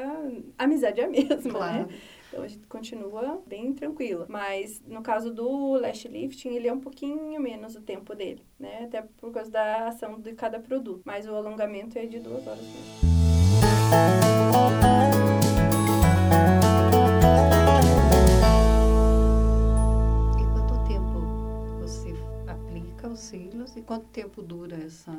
Amizade 0.56 1.00
é 1.00 1.04
a 1.04 1.08
mesma, 1.08 1.36
né? 1.36 1.50
claro. 1.50 1.86
né? 1.86 1.98
Então 2.32 2.42
a 2.42 2.48
gente 2.48 2.66
continua 2.66 3.42
bem 3.46 3.74
tranquila. 3.74 4.24
Mas 4.26 4.80
no 4.86 5.02
caso 5.02 5.32
do 5.32 5.74
lash 5.74 6.06
lifting, 6.06 6.48
ele 6.48 6.66
é 6.66 6.72
um 6.72 6.80
pouquinho 6.80 7.38
menos 7.38 7.76
o 7.76 7.82
tempo 7.82 8.14
dele, 8.14 8.42
né? 8.58 8.84
Até 8.84 9.02
por 9.02 9.30
causa 9.30 9.50
da 9.50 9.88
ação 9.88 10.18
de 10.18 10.32
cada 10.32 10.58
produto. 10.58 11.02
Mas 11.04 11.28
o 11.28 11.34
alongamento 11.34 11.98
é 11.98 12.06
de 12.06 12.18
duas 12.18 12.46
horas 12.46 12.62
mesmo. 12.62 13.12
os 23.12 23.20
cílios 23.20 23.76
e 23.76 23.82
quanto 23.82 24.06
tempo 24.06 24.40
dura 24.40 24.74
essa 24.74 25.12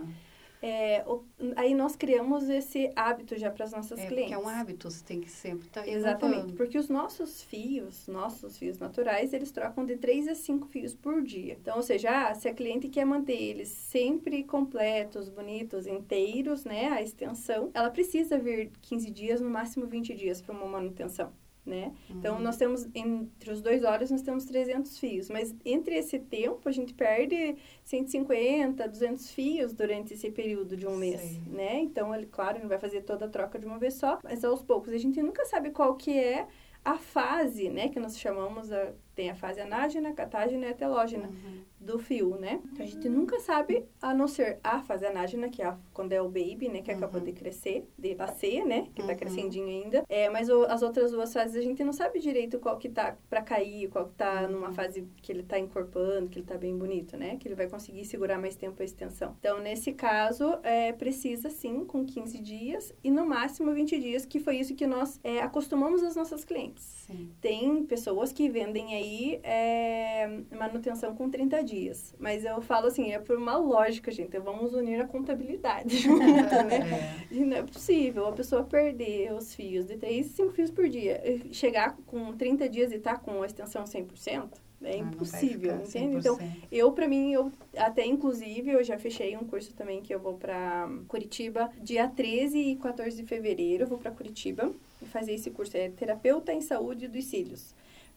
é, 0.66 1.04
o, 1.06 1.26
aí 1.58 1.76
nós 1.76 1.94
criamos 1.94 2.48
esse 2.48 2.90
hábito 2.96 3.38
já 3.38 3.52
para 3.52 3.66
as 3.66 3.74
nossas 3.74 4.00
é, 4.00 4.08
clientes. 4.08 4.32
é 4.32 4.38
um 4.38 4.48
hábito, 4.48 4.90
você 4.90 5.04
tem 5.04 5.20
que 5.20 5.30
sempre 5.30 5.68
estar 5.68 5.82
tá 5.82 5.90
Exatamente, 5.90 6.54
porque 6.54 6.78
os 6.78 6.88
nossos 6.88 7.44
fios, 7.44 8.08
nossos 8.08 8.58
fios 8.58 8.80
naturais, 8.80 9.34
eles 9.34 9.52
trocam 9.52 9.86
de 9.86 9.98
3 9.98 10.30
a 10.30 10.36
5 10.36 10.66
fios 10.68 10.96
por 10.96 11.22
dia. 11.22 11.58
Então, 11.60 11.76
ou 11.76 11.84
seja, 11.84 12.30
ah, 12.30 12.34
se 12.34 12.48
a 12.48 12.54
cliente 12.54 12.88
quer 12.88 13.04
manter 13.04 13.34
eles 13.34 13.68
sempre 13.68 14.42
completos, 14.46 15.28
bonitos, 15.28 15.86
inteiros, 15.86 16.64
né, 16.64 16.88
a 16.88 17.02
extensão, 17.02 17.70
ela 17.74 17.90
precisa 17.90 18.40
vir 18.40 18.72
15 18.84 19.12
dias, 19.12 19.42
no 19.42 19.50
máximo 19.50 19.86
20 19.86 20.16
dias 20.16 20.42
para 20.42 20.56
uma 20.56 20.66
manutenção 20.66 21.34
né? 21.66 21.94
Uhum. 22.10 22.18
Então, 22.18 22.40
nós 22.40 22.58
temos, 22.58 22.88
entre 22.94 23.52
os 23.52 23.62
dois 23.62 23.84
olhos, 23.84 24.12
nós 24.12 24.22
temos 24.22 24.46
300 24.46 24.98
fios. 24.98 25.30
Mas, 25.30 25.56
entre 25.64 25.96
esse 25.96 26.20
tempo, 26.20 26.68
a 26.68 26.72
gente 26.72 26.94
perde 26.94 27.56
150, 27.84 28.88
200 28.88 29.32
fios 29.32 29.74
durante 29.74 30.14
esse 30.14 30.30
período 30.30 30.76
de 30.76 30.86
um 30.86 30.96
mês, 30.96 31.22
Sim. 31.22 31.44
né? 31.48 31.80
Então, 31.80 32.14
ele, 32.14 32.26
claro, 32.26 32.60
não 32.60 32.68
vai 32.68 32.80
fazer 32.80 33.02
toda 33.02 33.26
a 33.26 33.30
troca 33.30 33.58
de 33.58 33.66
uma 33.66 33.80
vez 33.80 33.96
só, 33.96 34.20
mas 34.24 34.44
aos 34.44 34.62
poucos. 34.62 34.94
A 34.94 34.98
gente 34.98 35.22
nunca 35.22 35.46
sabe 35.46 35.72
qual 35.72 35.96
que 35.96 36.18
é 36.18 36.48
a 36.84 36.98
fase, 36.98 37.70
né? 37.70 37.88
Que 37.88 38.00
nós 38.00 38.20
chamamos, 38.20 38.72
a, 38.72 38.94
tem 39.16 39.30
a 39.30 39.36
fase 39.36 39.62
anágena, 39.62 40.14
catágena 40.14 40.68
e 40.68 40.74
telógena. 40.74 41.28
Uhum 41.28 41.73
do 41.84 42.00
fio, 42.00 42.38
né? 42.38 42.62
Então, 42.72 42.86
a 42.86 42.90
gente 42.90 43.10
nunca 43.10 43.40
sabe, 43.40 43.86
a 44.02 44.14
não 44.14 44.28
ser 44.28 44.60
a 44.64 44.82
fase 44.82 45.06
anágena, 45.06 45.50
que 45.50 45.62
é 45.62 45.76
quando 45.94 46.14
é 46.14 46.22
o 46.22 46.28
baby, 46.28 46.70
né? 46.70 46.82
Que 46.82 46.92
uhum. 46.92 46.98
acabou 46.98 47.20
de 47.20 47.34
crescer, 47.34 47.88
de 47.98 48.16
nascer, 48.16 48.66
né? 48.66 48.88
Que 48.96 49.04
tá 49.04 49.10
uhum. 49.10 49.18
crescendinho 49.18 49.68
ainda. 49.68 50.04
É, 50.08 50.30
mas 50.30 50.50
o, 50.50 50.64
as 50.64 50.82
outras 50.82 51.12
duas 51.12 51.34
fases 51.34 51.56
a 51.56 51.62
gente 51.62 51.84
não 51.84 51.94
sabe 51.94 52.20
direito 52.20 52.60
qual 52.60 52.78
que 52.78 52.90
tá 52.90 53.18
pra 53.30 53.42
cair, 53.42 53.90
qual 53.90 54.08
que 54.08 54.16
tá 54.16 54.44
uhum. 54.44 54.54
numa 54.54 54.72
fase 54.72 55.08
que 55.22 55.32
ele 55.32 55.44
tá 55.44 55.60
encorpando, 55.60 56.30
que 56.30 56.40
ele 56.40 56.46
tá 56.46 56.58
bem 56.58 56.78
bonito, 56.78 57.18
né? 57.18 57.36
Que 57.38 57.48
ele 57.48 57.56
vai 57.56 57.68
conseguir 57.68 58.06
segurar 58.06 58.40
mais 58.40 58.56
tempo 58.56 58.82
a 58.82 58.86
extensão. 58.86 59.36
Então, 59.40 59.60
nesse 59.60 59.92
caso, 59.92 60.58
é, 60.64 60.94
precisa 60.94 61.50
sim, 61.50 61.84
com 61.86 62.06
15 62.06 62.40
dias 62.40 62.94
e 63.04 63.12
no 63.12 63.26
máximo 63.26 63.74
20 63.74 64.00
dias, 64.00 64.26
que 64.26 64.40
foi 64.40 64.58
isso 64.58 64.74
que 64.76 64.88
nós 64.88 65.20
é, 65.24 65.42
acostumamos 65.42 66.02
as 66.02 66.16
nossas 66.16 66.46
clientes. 66.46 66.84
Sim. 67.08 67.32
Tem 67.42 67.84
pessoas 67.84 68.32
que 68.32 68.50
vendem 68.50 68.96
aí 68.96 69.40
é, 69.44 70.42
manutenção 70.52 71.14
com 71.16 71.30
30 71.30 71.64
dias 71.64 71.73
dias. 71.74 72.14
Mas 72.20 72.46
eu 72.46 72.62
falo 72.62 72.88
assim, 72.88 73.12
é 73.12 73.20
por 73.20 73.38
uma 73.38 73.58
lógica, 73.58 74.12
gente. 74.12 74.38
Vamos 74.40 74.74
unir 74.74 75.02
a 75.02 75.08
contabilidade 75.08 75.98
junto, 75.98 76.24
né? 76.24 77.26
É. 77.32 77.36
Não 77.36 77.58
é 77.58 77.64
possível 77.64 78.28
a 78.28 78.32
pessoa 78.32 78.64
perder 78.64 79.34
os 79.34 79.54
fios 79.54 79.86
de 79.86 79.98
3, 79.98 80.26
5 80.26 80.52
fios 80.52 80.72
por 80.72 80.88
dia. 80.88 81.22
Chegar 81.52 81.98
com 82.06 82.34
30 82.34 82.70
dias 82.70 82.92
e 82.92 82.96
estar 82.96 83.16
tá 83.16 83.20
com 83.20 83.42
a 83.42 83.46
extensão 83.46 83.84
100%. 83.84 84.50
É 84.86 84.96
ah, 84.96 84.98
impossível, 84.98 85.76
entende? 85.78 86.18
Então, 86.18 86.38
eu, 86.70 86.92
para 86.92 87.08
mim, 87.08 87.32
eu 87.32 87.50
até 87.78 88.06
inclusive, 88.06 88.70
eu 88.70 88.84
já 88.84 89.00
fechei 89.00 89.38
um 89.38 89.46
curso 89.46 89.74
também 89.74 90.02
que 90.02 90.14
eu 90.14 90.20
vou 90.20 90.34
para 90.34 90.90
Curitiba, 91.08 91.72
dia 91.82 92.06
13 92.06 92.60
e 92.60 92.76
14 92.76 93.16
de 93.16 93.24
fevereiro, 93.26 93.84
eu 93.84 93.88
vou 93.88 93.98
para 93.98 94.12
Curitiba 94.12 94.74
e 95.02 95.06
fazer 95.06 95.36
esse 95.36 95.52
curso. 95.52 95.78
É 95.78 95.88
Terapeuta 95.88 96.52
em 96.52 96.60
Saúde 96.60 97.08
dos 97.08 97.24
Cílios 97.24 97.74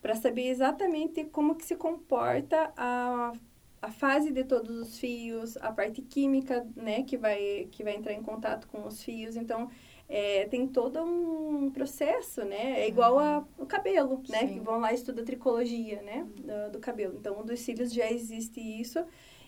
para 0.06 0.14
saber 0.14 0.46
exatamente 0.46 1.24
como 1.24 1.56
que 1.56 1.64
se 1.64 1.74
comporta 1.74 2.72
a, 2.76 3.32
a 3.82 3.90
fase 3.90 4.30
de 4.30 4.44
todos 4.44 4.70
os 4.76 5.00
fios, 5.00 5.56
a 5.56 5.72
parte 5.72 6.00
química, 6.00 6.64
né, 6.76 7.02
que 7.02 7.16
vai, 7.16 7.66
que 7.72 7.82
vai 7.82 7.96
entrar 7.96 8.12
em 8.12 8.22
contato 8.22 8.68
com 8.68 8.86
os 8.86 9.02
fios. 9.02 9.34
Então, 9.34 9.68
é, 10.08 10.46
tem 10.46 10.64
todo 10.68 11.02
um 11.02 11.72
processo, 11.72 12.44
né? 12.44 12.82
É 12.82 12.86
igual 12.86 13.18
ao 13.18 13.66
cabelo, 13.66 14.22
né? 14.28 14.46
Sim. 14.46 14.54
Que 14.54 14.60
vão 14.60 14.78
lá 14.78 14.92
e 14.92 14.94
estudam 14.94 15.24
tricologia, 15.24 16.00
né? 16.02 16.24
Do, 16.36 16.74
do, 16.74 16.78
cabelo. 16.78 17.16
Então, 17.18 17.44
dos 17.44 17.58
cílios 17.58 17.92
já 17.92 18.08
existe 18.08 18.60
isso. 18.60 19.04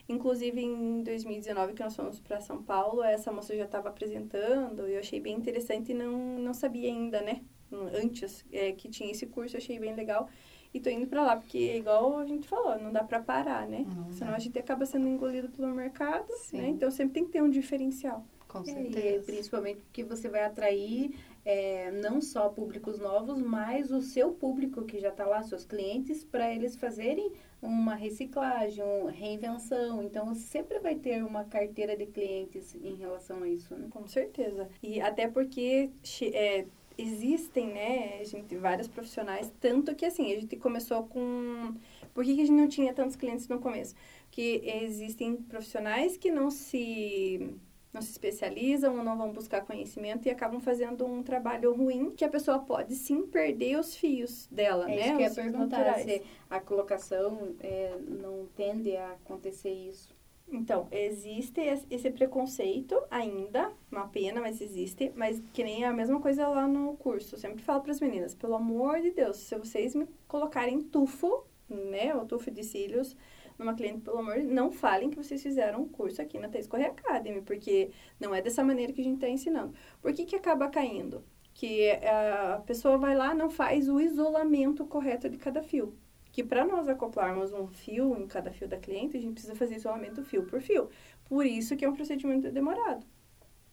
Inclusive, 0.09 0.59
em 0.59 1.03
2019, 1.03 1.71
que 1.71 1.81
nós 1.81 1.95
fomos 1.95 2.19
para 2.19 2.41
São 2.41 2.61
Paulo, 2.61 3.01
essa 3.01 3.31
moça 3.31 3.55
já 3.55 3.63
estava 3.63 3.87
apresentando 3.87 4.89
e 4.89 4.95
eu 4.95 4.99
achei 4.99 5.21
bem 5.21 5.37
interessante 5.37 5.93
e 5.93 5.95
não, 5.95 6.37
não 6.37 6.53
sabia 6.53 6.89
ainda, 6.89 7.21
né? 7.21 7.39
Antes 7.71 8.43
é, 8.51 8.73
que 8.73 8.89
tinha 8.89 9.09
esse 9.09 9.25
curso, 9.25 9.55
eu 9.55 9.59
achei 9.59 9.79
bem 9.79 9.95
legal. 9.95 10.27
E 10.73 10.79
tô 10.79 10.89
indo 10.89 11.07
para 11.07 11.23
lá, 11.23 11.35
porque 11.35 11.77
igual 11.77 12.19
a 12.19 12.25
gente 12.25 12.47
falou, 12.47 12.77
não 12.77 12.91
dá 12.91 13.03
para 13.03 13.19
parar, 13.19 13.67
né? 13.67 13.85
Não 13.87 14.11
Senão 14.13 14.31
dá. 14.31 14.37
a 14.37 14.39
gente 14.39 14.57
acaba 14.59 14.85
sendo 14.85 15.07
engolido 15.07 15.49
pelo 15.49 15.73
mercado, 15.73 16.27
né? 16.29 16.37
Sim. 16.37 16.57
né? 16.57 16.69
Então 16.69 16.91
sempre 16.91 17.13
tem 17.15 17.25
que 17.25 17.31
ter 17.31 17.41
um 17.41 17.49
diferencial. 17.49 18.23
Com 18.47 18.63
certeza. 18.63 18.99
É, 18.99 19.19
principalmente 19.19 19.81
porque 19.81 20.03
você 20.03 20.27
vai 20.27 20.43
atrair 20.43 21.15
é, 21.45 21.91
não 21.91 22.19
só 22.19 22.49
públicos 22.49 22.99
novos, 22.99 23.39
mas 23.39 23.91
o 23.91 24.01
seu 24.01 24.31
público 24.31 24.83
que 24.85 24.99
já 24.99 25.09
está 25.09 25.25
lá, 25.25 25.41
seus 25.43 25.65
clientes, 25.65 26.23
para 26.23 26.53
eles 26.53 26.75
fazerem 26.75 27.31
uma 27.61 27.93
reciclagem, 27.93 28.83
uma 28.83 29.11
reinvenção. 29.11 30.01
Então, 30.01 30.33
sempre 30.33 30.79
vai 30.79 30.95
ter 30.95 31.23
uma 31.23 31.43
carteira 31.43 31.95
de 31.95 32.05
clientes 32.07 32.75
em 32.75 32.95
relação 32.95 33.43
a 33.43 33.49
isso, 33.49 33.75
né? 33.75 33.87
Com 33.91 34.07
certeza. 34.07 34.67
E 34.81 34.99
até 34.99 35.27
porque 35.27 35.91
é, 36.33 36.65
existem, 37.01 37.67
né, 37.67 38.23
gente, 38.25 38.55
vários 38.55 38.87
profissionais, 38.87 39.51
tanto 39.59 39.95
que 39.95 40.05
assim, 40.05 40.31
a 40.33 40.39
gente 40.39 40.55
começou 40.55 41.03
com... 41.03 41.73
Por 42.13 42.23
que, 42.23 42.35
que 42.35 42.41
a 42.41 42.45
gente 42.45 42.57
não 42.57 42.67
tinha 42.67 42.93
tantos 42.93 43.15
clientes 43.15 43.47
no 43.47 43.59
começo? 43.59 43.95
Que 44.31 44.61
existem 44.65 45.35
profissionais 45.35 46.17
que 46.17 46.31
não 46.31 46.51
se 46.51 47.59
não 47.91 48.01
se 48.01 48.11
especializam 48.11 48.97
ou 48.97 49.03
não 49.03 49.17
vão 49.17 49.31
buscar 49.31 49.65
conhecimento 49.65 50.27
e 50.27 50.29
acabam 50.29 50.59
fazendo 50.59 51.05
um 51.05 51.23
trabalho 51.23 51.73
ruim 51.73 52.11
que 52.11 52.23
a 52.23 52.29
pessoa 52.29 52.59
pode 52.59 52.93
sim 52.93 53.25
perder 53.25 53.79
os 53.79 53.95
fios 53.95 54.47
dela, 54.47 54.89
é 54.89 54.95
né? 54.95 55.01
Isso 55.01 55.17
que 55.17 55.23
eu 55.23 55.27
ia 55.27 55.31
perguntar 55.31 55.99
se 55.99 56.21
a 56.49 56.59
colocação 56.59 57.55
é, 57.59 57.97
não 58.07 58.45
tende 58.55 58.95
a 58.95 59.13
acontecer 59.13 59.71
isso. 59.71 60.15
Então, 60.51 60.87
existe 60.91 61.61
esse 61.89 62.09
preconceito 62.09 62.99
ainda, 63.11 63.71
uma 63.91 64.07
pena, 64.07 64.41
mas 64.41 64.59
existe, 64.59 65.11
mas 65.15 65.41
que 65.53 65.63
nem 65.63 65.85
a 65.85 65.93
mesma 65.93 66.19
coisa 66.19 66.47
lá 66.47 66.67
no 66.67 66.97
curso. 66.97 67.35
Eu 67.35 67.39
sempre 67.39 67.61
falo 67.63 67.81
para 67.81 67.91
as 67.91 67.99
meninas, 67.99 68.33
pelo 68.33 68.55
amor 68.55 68.99
de 68.99 69.11
Deus, 69.11 69.37
se 69.37 69.55
vocês 69.55 69.93
me 69.93 70.07
colocarem 70.27 70.81
tufo, 70.81 71.45
né, 71.69 72.15
o 72.15 72.25
tufo 72.25 72.49
de 72.49 72.63
cílios 72.63 73.15
numa 73.59 73.75
cliente, 73.75 74.01
pelo 74.01 74.19
amor 74.19 74.35
de 74.35 74.41
Deus, 74.41 74.53
não 74.53 74.71
falem 74.71 75.09
que 75.09 75.17
vocês 75.17 75.43
fizeram 75.43 75.81
um 75.81 75.87
curso 75.87 76.21
aqui 76.21 76.39
na 76.39 76.49
Thais 76.49 76.67
Corre 76.67 76.85
Academy, 76.85 77.41
porque 77.41 77.91
não 78.19 78.33
é 78.33 78.41
dessa 78.41 78.63
maneira 78.63 78.91
que 78.91 79.01
a 79.01 79.03
gente 79.03 79.15
está 79.15 79.29
ensinando. 79.29 79.73
Por 80.01 80.13
que 80.13 80.25
que 80.25 80.35
acaba 80.35 80.69
caindo? 80.69 81.23
Que 81.53 81.91
a 81.91 82.63
pessoa 82.65 82.97
vai 82.97 83.15
lá, 83.15 83.35
não 83.35 83.49
faz 83.49 83.89
o 83.89 83.99
isolamento 83.99 84.85
correto 84.85 85.29
de 85.29 85.37
cada 85.37 85.61
fio 85.61 85.93
que 86.31 86.43
para 86.43 86.65
nós 86.65 86.87
acoplarmos 86.87 87.53
um 87.53 87.67
fio 87.67 88.15
em 88.17 88.27
cada 88.27 88.51
fio 88.51 88.67
da 88.67 88.77
cliente, 88.77 89.17
a 89.17 89.19
gente 89.19 89.33
precisa 89.33 89.55
fazer 89.55 89.75
isolamento 89.75 90.23
fio 90.23 90.43
por 90.43 90.61
fio. 90.61 90.89
Por 91.25 91.45
isso 91.45 91.75
que 91.75 91.85
é 91.85 91.89
um 91.89 91.93
procedimento 91.93 92.51
demorado. 92.51 93.05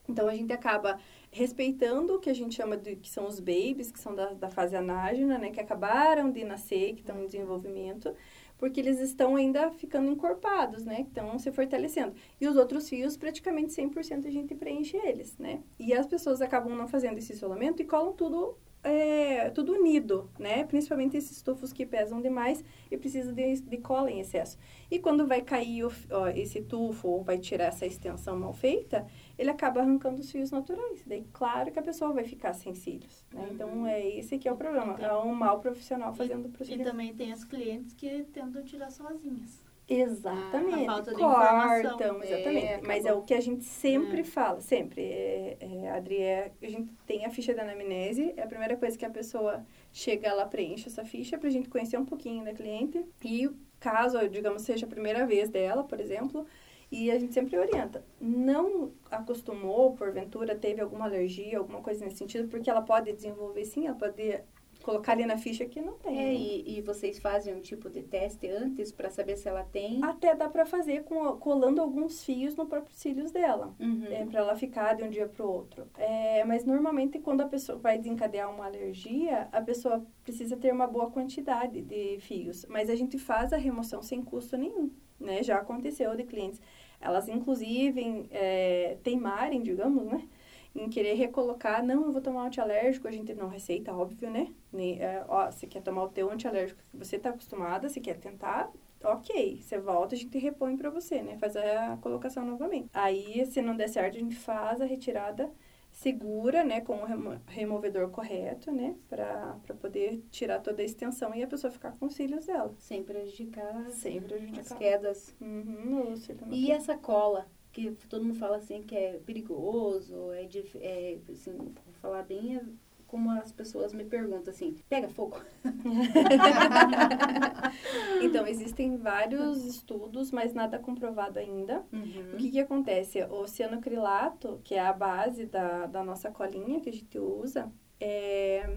Então, 0.08 0.28
a 0.28 0.34
gente 0.34 0.52
acaba 0.52 0.98
respeitando 1.30 2.14
o 2.14 2.20
que 2.20 2.30
a 2.30 2.34
gente 2.34 2.54
chama 2.54 2.76
de 2.76 2.96
que 2.96 3.10
são 3.10 3.26
os 3.26 3.40
babies, 3.40 3.90
que 3.90 3.98
são 3.98 4.14
da, 4.14 4.32
da 4.32 4.48
fase 4.48 4.76
anágena, 4.76 5.36
né? 5.36 5.50
Que 5.50 5.60
acabaram 5.60 6.30
de 6.30 6.44
nascer, 6.44 6.94
que 6.94 7.00
estão 7.00 7.20
em 7.22 7.26
desenvolvimento, 7.26 8.14
porque 8.56 8.80
eles 8.80 9.00
estão 9.00 9.36
ainda 9.36 9.70
ficando 9.72 10.10
encorpados, 10.10 10.84
né? 10.84 11.00
Estão 11.00 11.38
se 11.38 11.50
fortalecendo. 11.50 12.14
E 12.40 12.46
os 12.46 12.56
outros 12.56 12.88
fios, 12.88 13.16
praticamente 13.16 13.72
100% 13.72 14.26
a 14.26 14.30
gente 14.30 14.54
preenche 14.54 14.96
eles, 14.96 15.36
né? 15.38 15.62
E 15.78 15.92
as 15.92 16.06
pessoas 16.06 16.40
acabam 16.40 16.74
não 16.74 16.86
fazendo 16.86 17.18
esse 17.18 17.32
isolamento 17.32 17.82
e 17.82 17.84
colam 17.84 18.12
tudo 18.12 18.56
é, 18.86 19.50
tudo 19.50 19.72
unido, 19.72 20.30
né? 20.38 20.64
Principalmente 20.64 21.16
esses 21.16 21.42
tufos 21.42 21.72
que 21.72 21.84
pesam 21.84 22.20
demais 22.20 22.64
e 22.90 22.96
precisa 22.96 23.32
de, 23.32 23.60
de 23.60 23.78
cola 23.78 24.10
em 24.10 24.20
excesso. 24.20 24.56
E 24.88 24.98
quando 25.00 25.26
vai 25.26 25.42
cair 25.42 25.84
o, 25.84 25.92
ó, 26.10 26.28
esse 26.28 26.62
tufo 26.62 27.08
ou 27.08 27.22
vai 27.24 27.38
tirar 27.38 27.66
essa 27.66 27.84
extensão 27.84 28.38
mal 28.38 28.52
feita, 28.52 29.04
ele 29.36 29.50
acaba 29.50 29.80
arrancando 29.80 30.20
os 30.20 30.30
fios 30.30 30.52
naturais. 30.52 31.02
Daí, 31.04 31.26
claro 31.32 31.72
que 31.72 31.78
a 31.78 31.82
pessoa 31.82 32.12
vai 32.12 32.24
ficar 32.24 32.52
sem 32.52 32.74
cílios, 32.74 33.24
né? 33.32 33.42
Uhum. 33.42 33.54
Então, 33.54 33.86
é 33.86 34.06
esse 34.06 34.38
que 34.38 34.48
é 34.48 34.52
o 34.52 34.56
problema. 34.56 34.96
É 35.00 35.12
um 35.16 35.34
mal 35.34 35.58
profissional 35.60 36.14
fazendo 36.14 36.46
o 36.46 36.50
procedimento. 36.50 36.88
E 36.88 36.90
também 36.90 37.14
tem 37.14 37.32
as 37.32 37.44
clientes 37.44 37.92
que 37.92 38.22
tentam 38.32 38.62
tirar 38.62 38.90
sozinhas. 38.90 39.65
Exatamente. 39.88 40.82
A 40.82 40.92
falta 40.92 41.10
de 41.12 41.20
Cortam, 41.20 42.22
exatamente. 42.22 42.66
É, 42.66 42.80
Mas 42.82 43.04
é 43.04 43.12
o 43.12 43.22
que 43.22 43.32
a 43.32 43.40
gente 43.40 43.64
sempre 43.64 44.20
é. 44.20 44.24
fala, 44.24 44.60
sempre. 44.60 45.02
É, 45.02 45.56
é, 45.60 45.90
Adri, 45.90 46.18
é, 46.18 46.52
a 46.60 46.68
gente 46.68 46.92
tem 47.06 47.24
a 47.24 47.30
ficha 47.30 47.54
da 47.54 47.62
anamnese, 47.62 48.34
é 48.36 48.42
a 48.42 48.46
primeira 48.48 48.76
coisa 48.76 48.98
que 48.98 49.04
a 49.04 49.10
pessoa 49.10 49.64
chega, 49.92 50.28
ela 50.28 50.44
preenche 50.44 50.88
essa 50.88 51.04
ficha 51.04 51.38
pra 51.38 51.50
gente 51.50 51.68
conhecer 51.68 51.98
um 51.98 52.04
pouquinho 52.04 52.44
da 52.44 52.52
cliente. 52.52 53.04
E 53.24 53.48
caso, 53.78 54.28
digamos, 54.28 54.62
seja 54.62 54.86
a 54.86 54.88
primeira 54.88 55.24
vez 55.24 55.48
dela, 55.48 55.84
por 55.84 56.00
exemplo, 56.00 56.44
e 56.90 57.08
a 57.10 57.18
gente 57.18 57.32
sempre 57.32 57.56
orienta. 57.56 58.04
Não 58.20 58.92
acostumou, 59.08 59.94
porventura, 59.94 60.56
teve 60.56 60.80
alguma 60.80 61.04
alergia, 61.04 61.58
alguma 61.58 61.80
coisa 61.80 62.04
nesse 62.04 62.16
sentido, 62.16 62.48
porque 62.48 62.68
ela 62.68 62.82
pode 62.82 63.12
desenvolver 63.12 63.64
sim, 63.64 63.86
ela 63.86 63.96
pode 63.96 64.40
colocar 64.86 65.12
ali 65.12 65.26
na 65.26 65.36
ficha 65.36 65.66
que 65.66 65.80
não 65.80 65.94
tem. 65.94 66.16
É, 66.16 66.24
né? 66.26 66.34
e, 66.34 66.78
e, 66.78 66.80
vocês 66.80 67.18
fazem 67.18 67.52
um 67.52 67.60
tipo 67.60 67.90
de 67.90 68.04
teste 68.04 68.48
antes 68.48 68.92
para 68.92 69.10
saber 69.10 69.36
se 69.36 69.48
ela 69.48 69.64
tem? 69.64 69.98
Até 70.04 70.32
dá 70.32 70.48
para 70.48 70.64
fazer 70.64 71.02
com, 71.02 71.36
colando 71.38 71.82
alguns 71.82 72.22
fios 72.22 72.54
no 72.54 72.66
próprio 72.66 72.94
cílios 72.94 73.32
dela, 73.32 73.74
uhum. 73.80 74.06
é, 74.08 74.24
para 74.24 74.38
ela 74.38 74.54
ficar 74.54 74.94
de 74.94 75.02
um 75.02 75.10
dia 75.10 75.26
para 75.26 75.44
o 75.44 75.50
outro. 75.50 75.88
É, 75.98 76.44
mas 76.44 76.64
normalmente 76.64 77.18
quando 77.18 77.40
a 77.40 77.46
pessoa 77.48 77.76
vai 77.76 77.98
desencadear 77.98 78.48
uma 78.48 78.66
alergia, 78.66 79.48
a 79.50 79.60
pessoa 79.60 80.06
precisa 80.22 80.56
ter 80.56 80.72
uma 80.72 80.86
boa 80.86 81.10
quantidade 81.10 81.82
de 81.82 82.20
fios. 82.20 82.64
Mas 82.68 82.88
a 82.88 82.94
gente 82.94 83.18
faz 83.18 83.52
a 83.52 83.56
remoção 83.56 84.00
sem 84.02 84.22
custo 84.22 84.56
nenhum, 84.56 84.92
né? 85.18 85.42
Já 85.42 85.56
aconteceu 85.56 86.14
de 86.14 86.22
clientes. 86.22 86.60
Elas, 87.00 87.28
inclusive, 87.28 88.26
é, 88.30 88.98
teimarem, 89.02 89.62
digamos, 89.62 90.04
né? 90.06 90.28
Em 90.76 90.88
querer 90.88 91.14
recolocar, 91.14 91.84
não, 91.84 92.04
eu 92.06 92.12
vou 92.12 92.20
tomar 92.20 92.42
um 92.42 92.46
antialérgico, 92.46 93.08
a 93.08 93.10
gente 93.10 93.34
não 93.34 93.48
receita, 93.48 93.94
óbvio, 93.94 94.30
né? 94.30 94.52
Nem, 94.72 95.00
é, 95.00 95.24
ó, 95.28 95.50
você 95.50 95.66
quer 95.66 95.82
tomar 95.82 96.04
o 96.04 96.08
teu 96.08 96.30
antialérgico 96.30 96.80
que 96.90 96.96
você 96.96 97.16
está 97.16 97.30
acostumada, 97.30 97.88
você 97.88 98.00
quer 98.00 98.18
tentar, 98.18 98.70
ok, 99.02 99.60
você 99.62 99.78
volta, 99.78 100.14
a 100.14 100.18
gente 100.18 100.38
repõe 100.38 100.76
para 100.76 100.90
você, 100.90 101.22
né? 101.22 101.36
Faz 101.38 101.56
a 101.56 101.98
colocação 102.00 102.44
novamente. 102.44 102.88
Aí, 102.92 103.44
se 103.46 103.60
não 103.62 103.76
der 103.76 103.88
certo, 103.88 104.16
a 104.16 104.20
gente 104.20 104.36
faz 104.36 104.80
a 104.80 104.84
retirada 104.84 105.50
segura, 105.96 106.62
né, 106.62 106.82
com 106.82 106.92
o 106.96 107.04
remo 107.06 107.40
removedor 107.46 108.10
correto, 108.10 108.70
né, 108.70 108.94
para 109.08 109.56
poder 109.80 110.22
tirar 110.30 110.60
toda 110.60 110.82
a 110.82 110.84
extensão 110.84 111.34
e 111.34 111.42
a 111.42 111.46
pessoa 111.46 111.70
ficar 111.70 111.92
com 111.92 112.04
os 112.04 112.14
cílios 112.14 112.44
dela. 112.44 112.74
Sem 112.78 113.02
prejudicar, 113.02 113.88
Sem 113.88 114.20
prejudicar. 114.20 114.60
as 114.60 114.72
quedas. 114.74 115.34
Uhum, 115.40 116.12
e 116.50 116.70
essa 116.70 116.98
cola? 116.98 117.48
Que 117.76 117.90
todo 118.08 118.24
mundo 118.24 118.38
fala 118.38 118.56
assim 118.56 118.82
que 118.82 118.96
é 118.96 119.20
perigoso, 119.26 120.32
é, 120.32 120.48
é 120.80 121.18
assim, 121.30 121.52
vou 121.52 121.70
falar 122.00 122.22
bem 122.22 122.56
é 122.56 122.62
como 123.06 123.30
as 123.30 123.52
pessoas 123.52 123.92
me 123.92 124.04
perguntam 124.04 124.52
assim, 124.52 124.74
pega 124.88 125.08
fogo? 125.08 125.40
então, 128.20 128.44
existem 128.48 128.96
vários 128.96 129.64
estudos, 129.64 130.32
mas 130.32 130.52
nada 130.52 130.76
comprovado 130.76 131.38
ainda. 131.38 131.84
Uhum. 131.92 132.32
O 132.34 132.36
que 132.36 132.50
que 132.50 132.58
acontece? 132.58 133.22
O 133.24 133.46
cianocrilato, 133.46 134.60
que 134.64 134.74
é 134.74 134.80
a 134.80 134.92
base 134.92 135.46
da, 135.46 135.86
da 135.86 136.02
nossa 136.02 136.32
colinha 136.32 136.80
que 136.80 136.90
a 136.90 136.92
gente 136.92 137.16
usa, 137.16 137.72
é, 138.00 138.68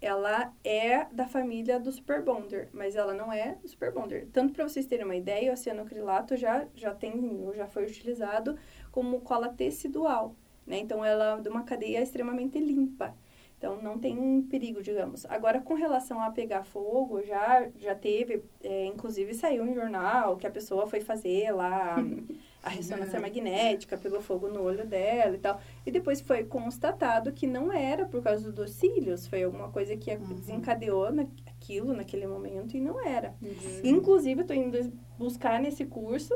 ela 0.00 0.52
é 0.62 1.06
da 1.06 1.26
família 1.26 1.78
do 1.78 1.90
Super 1.90 2.22
Bonder, 2.22 2.68
mas 2.72 2.94
ela 2.94 3.12
não 3.12 3.32
é 3.32 3.56
do 3.56 3.68
Super 3.68 3.92
Bonder. 3.92 4.28
Tanto 4.32 4.52
para 4.52 4.68
vocês 4.68 4.86
terem 4.86 5.04
uma 5.04 5.16
ideia, 5.16 5.52
o 5.52 5.56
cianocrilato 5.56 6.36
já, 6.36 6.66
já, 6.74 6.94
tem, 6.94 7.50
já 7.54 7.66
foi 7.66 7.84
utilizado 7.84 8.56
como 8.92 9.20
cola 9.20 9.48
tecidual, 9.48 10.36
né? 10.66 10.78
Então, 10.78 11.04
ela 11.04 11.38
é 11.38 11.40
de 11.40 11.48
uma 11.48 11.64
cadeia 11.64 12.00
extremamente 12.00 12.58
limpa. 12.58 13.14
Então, 13.58 13.82
não 13.82 13.98
tem 13.98 14.40
perigo, 14.42 14.80
digamos. 14.80 15.26
Agora, 15.26 15.60
com 15.60 15.74
relação 15.74 16.22
a 16.22 16.30
pegar 16.30 16.62
fogo, 16.62 17.20
já, 17.22 17.68
já 17.76 17.92
teve, 17.92 18.44
é, 18.62 18.86
inclusive 18.86 19.34
saiu 19.34 19.64
um 19.64 19.74
jornal 19.74 20.36
que 20.36 20.46
a 20.46 20.50
pessoa 20.50 20.86
foi 20.86 21.00
fazer 21.00 21.50
lá 21.50 21.96
a 22.62 22.68
ressonância 22.68 23.18
magnética, 23.18 23.98
pegou 23.98 24.20
fogo 24.20 24.46
no 24.46 24.62
olho 24.62 24.86
dela 24.86 25.34
e 25.34 25.38
tal. 25.38 25.60
E 25.84 25.90
depois 25.90 26.20
foi 26.20 26.44
constatado 26.44 27.32
que 27.32 27.48
não 27.48 27.72
era 27.72 28.06
por 28.06 28.22
causa 28.22 28.52
dos 28.52 28.70
cílios, 28.70 29.26
foi 29.26 29.42
alguma 29.42 29.70
coisa 29.70 29.96
que 29.96 30.14
uhum. 30.14 30.34
desencadeou 30.34 31.10
na, 31.10 31.26
aquilo 31.46 31.92
naquele 31.92 32.28
momento 32.28 32.76
e 32.76 32.80
não 32.80 33.04
era. 33.04 33.34
Uhum. 33.42 33.80
Inclusive, 33.82 34.42
eu 34.42 34.46
tô 34.46 34.54
indo 34.54 34.92
buscar 35.18 35.60
nesse 35.60 35.84
curso 35.84 36.32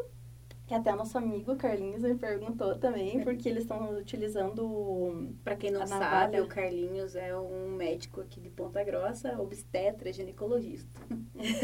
que 0.72 0.76
até 0.76 0.94
nosso 0.94 1.18
amigo 1.18 1.54
Carlinhos 1.54 2.02
me 2.02 2.14
perguntou 2.14 2.78
também, 2.78 3.22
porque 3.22 3.46
eles 3.46 3.64
estão 3.64 3.94
utilizando. 3.98 5.30
Para 5.44 5.54
quem 5.54 5.70
não 5.70 5.86
sabe, 5.86 6.40
o 6.40 6.46
Carlinhos 6.46 7.14
é 7.14 7.36
um 7.36 7.68
médico 7.68 8.22
aqui 8.22 8.40
de 8.40 8.48
Ponta 8.48 8.82
Grossa, 8.82 9.38
obstetra, 9.38 10.10
ginecologista. 10.10 10.88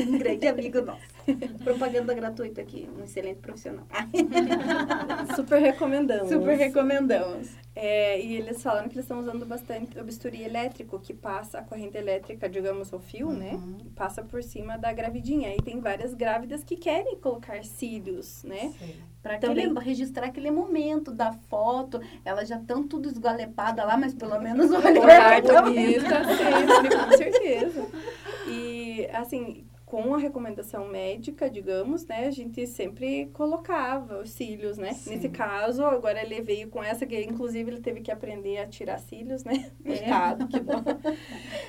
um 0.06 0.18
grande 0.18 0.46
amigo 0.46 0.82
nosso. 0.82 1.00
Propaganda 1.64 2.12
gratuita 2.12 2.60
aqui, 2.60 2.86
um 2.98 3.02
excelente 3.02 3.40
profissional. 3.40 3.86
Super 5.34 5.62
recomendamos. 5.62 6.28
Super 6.28 6.58
recomendamos. 6.58 7.56
É, 7.80 8.20
e 8.20 8.34
eles 8.34 8.60
falaram 8.60 8.88
que 8.88 8.96
eles 8.96 9.04
estão 9.04 9.20
usando 9.20 9.46
bastante 9.46 9.96
o 10.00 10.02
bisturi 10.02 10.42
elétrico, 10.42 10.98
que 10.98 11.14
passa 11.14 11.60
a 11.60 11.62
corrente 11.62 11.96
elétrica, 11.96 12.48
digamos, 12.48 12.92
o 12.92 12.98
fio, 12.98 13.30
né? 13.30 13.52
uhum. 13.52 13.60
né? 13.60 13.78
Passa 13.94 14.20
por 14.20 14.42
cima 14.42 14.76
da 14.76 14.92
gravidinha. 14.92 15.54
E 15.54 15.62
tem 15.62 15.78
várias 15.78 16.12
grávidas 16.12 16.64
que 16.64 16.76
querem 16.76 17.16
colocar 17.20 17.62
cílios, 17.62 18.42
né? 18.42 18.74
Para 19.22 19.38
Também... 19.38 19.72
registrar 19.74 20.26
aquele 20.26 20.50
momento 20.50 21.12
da 21.12 21.32
foto. 21.32 22.00
Elas 22.24 22.48
já 22.48 22.56
estão 22.56 22.82
tudo 22.82 23.08
esgalepada 23.08 23.84
lá, 23.84 23.96
mas 23.96 24.12
pelo 24.12 24.40
menos 24.40 24.72
o 24.72 24.74
olhar 24.82 25.40
bonita 25.62 26.24
sempre, 26.24 26.90
com 26.98 27.16
certeza. 27.16 27.86
E, 28.48 29.08
assim, 29.12 29.67
com 29.88 30.14
a 30.14 30.18
recomendação 30.18 30.86
médica, 30.86 31.48
digamos, 31.48 32.06
né, 32.06 32.26
a 32.26 32.30
gente 32.30 32.66
sempre 32.66 33.30
colocava 33.32 34.20
os 34.20 34.28
cílios, 34.30 34.76
né? 34.76 34.92
Sim. 34.92 35.10
Nesse 35.10 35.30
caso, 35.30 35.82
agora 35.82 36.22
ele 36.22 36.42
veio 36.42 36.68
com 36.68 36.84
essa 36.84 37.06
que 37.06 37.18
inclusive 37.22 37.70
ele 37.70 37.80
teve 37.80 38.02
que 38.02 38.10
aprender 38.10 38.58
a 38.58 38.66
tirar 38.66 38.98
cílios, 38.98 39.44
né? 39.44 39.72
Coitado, 39.82 40.44
é. 40.44 40.46
que 40.46 40.60
bom. 40.60 40.84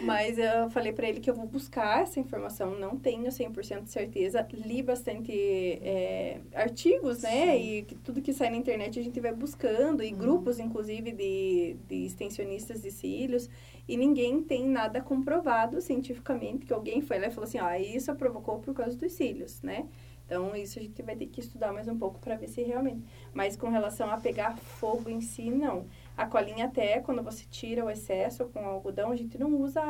Mas 0.02 0.38
eu 0.38 0.70
falei 0.70 0.94
para 0.94 1.08
ele 1.08 1.20
que 1.20 1.30
eu 1.30 1.36
vou 1.36 1.46
buscar 1.46 2.02
essa 2.02 2.20
informação, 2.20 2.78
não 2.80 2.98
tenho 2.98 3.30
100% 3.30 3.84
de 3.84 3.90
certeza, 3.90 4.48
li 4.54 4.82
bastante 4.82 5.32
é, 5.32 6.40
artigos, 6.54 7.22
né? 7.22 7.58
Sim. 7.58 7.62
E 7.62 7.82
que 7.84 7.96
tudo 7.96 8.22
que 8.22 8.34
sai 8.34 8.50
na 8.50 8.58
internet 8.58 9.00
a 9.00 9.04
gente 9.04 9.20
vai 9.20 9.34
buscando 9.34 10.04
e 10.04 10.12
uhum. 10.12 10.18
grupos 10.18 10.60
inclusive 10.60 11.12
de, 11.12 11.76
de 11.88 12.06
extensionistas 12.06 12.82
de 12.82 12.92
cílios 12.92 13.50
e 13.88 13.98
ninguém 13.98 14.42
tem 14.44 14.68
nada 14.68 15.02
comprovado 15.02 15.82
cientificamente 15.82 16.66
que 16.66 16.74
alguém 16.74 17.02
foi 17.02 17.20
lá 17.20 17.28
e 17.28 17.32
falou 17.32 17.48
assim, 17.48 17.58
ah, 17.58 17.80
isso 17.80 18.14
provocou 18.16 18.60
por 18.60 18.74
causa 18.74 18.96
dos 18.96 19.12
cílios, 19.12 19.62
né? 19.62 19.88
Então, 20.30 20.56
isso 20.56 20.78
a 20.78 20.82
gente 20.84 21.02
vai 21.02 21.16
ter 21.16 21.26
que 21.26 21.40
estudar 21.40 21.74
mais 21.74 21.88
um 21.88 21.98
pouco 21.98 22.20
para 22.20 22.36
ver 22.36 22.48
se 22.48 22.62
realmente. 22.62 23.04
Mas 23.34 23.58
com 23.58 23.68
relação 23.68 24.12
a 24.12 24.18
pegar 24.18 24.56
fogo 24.56 25.10
em 25.10 25.22
si, 25.22 25.50
não. 25.50 25.88
A 26.20 26.26
colinha 26.26 26.66
até, 26.66 27.00
quando 27.00 27.24
você 27.24 27.46
tira 27.50 27.86
o 27.86 27.90
excesso 27.90 28.44
com 28.50 28.60
algodão, 28.68 29.10
a 29.10 29.16
gente 29.16 29.38
não 29.38 29.56
usa 29.56 29.82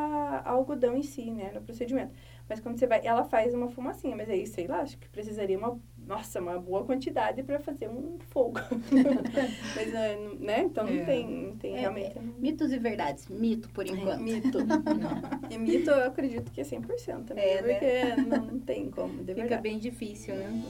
algodão 0.46 0.96
em 0.96 1.02
si, 1.02 1.32
né, 1.32 1.50
no 1.52 1.60
procedimento. 1.60 2.14
Mas 2.48 2.60
quando 2.60 2.78
você 2.78 2.86
vai, 2.86 3.02
ela 3.04 3.24
faz 3.24 3.52
uma 3.52 3.68
fumacinha, 3.68 4.16
mas 4.16 4.30
aí, 4.30 4.46
sei 4.46 4.68
lá, 4.68 4.82
acho 4.82 4.96
que 5.00 5.10
precisaria 5.10 5.58
uma 5.58 5.80
nossa, 6.06 6.40
uma 6.40 6.60
boa 6.60 6.86
quantidade 6.86 7.42
para 7.42 7.60
fazer 7.60 7.88
um 7.90 8.20
fogo. 8.30 8.60
Mas, 9.76 9.94
é, 9.94 10.18
né? 10.40 10.62
Então 10.64 10.84
não 10.84 10.94
é. 10.94 11.06
tem, 11.06 11.30
não 11.30 11.56
tem 11.56 11.76
é, 11.76 11.80
realmente. 11.82 12.18
É. 12.18 12.22
Mitos 12.40 12.72
e 12.72 12.80
verdades. 12.80 13.28
Mito, 13.28 13.70
por 13.70 13.86
enquanto. 13.86 14.20
mito. 14.20 14.58
e 15.52 15.58
mito 15.60 15.92
eu 15.92 16.08
acredito 16.08 16.52
que 16.52 16.62
é 16.62 16.64
100%, 16.64 17.36
né? 17.36 17.48
É, 17.48 17.58
Porque 17.58 17.86
né? 17.86 18.16
não, 18.28 18.46
não 18.46 18.60
tem 18.60 18.90
como, 18.90 19.18
de 19.18 19.34
Fica 19.34 19.42
verdade. 19.42 19.62
bem 19.62 19.78
difícil, 19.78 20.34
né? 20.34 20.64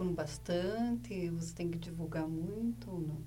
Procuram 0.00 0.14
bastante, 0.14 1.28
você 1.30 1.54
tem 1.54 1.70
que 1.70 1.78
divulgar 1.78 2.26
muito 2.26 2.90
ou 2.90 3.00
não? 3.00 3.18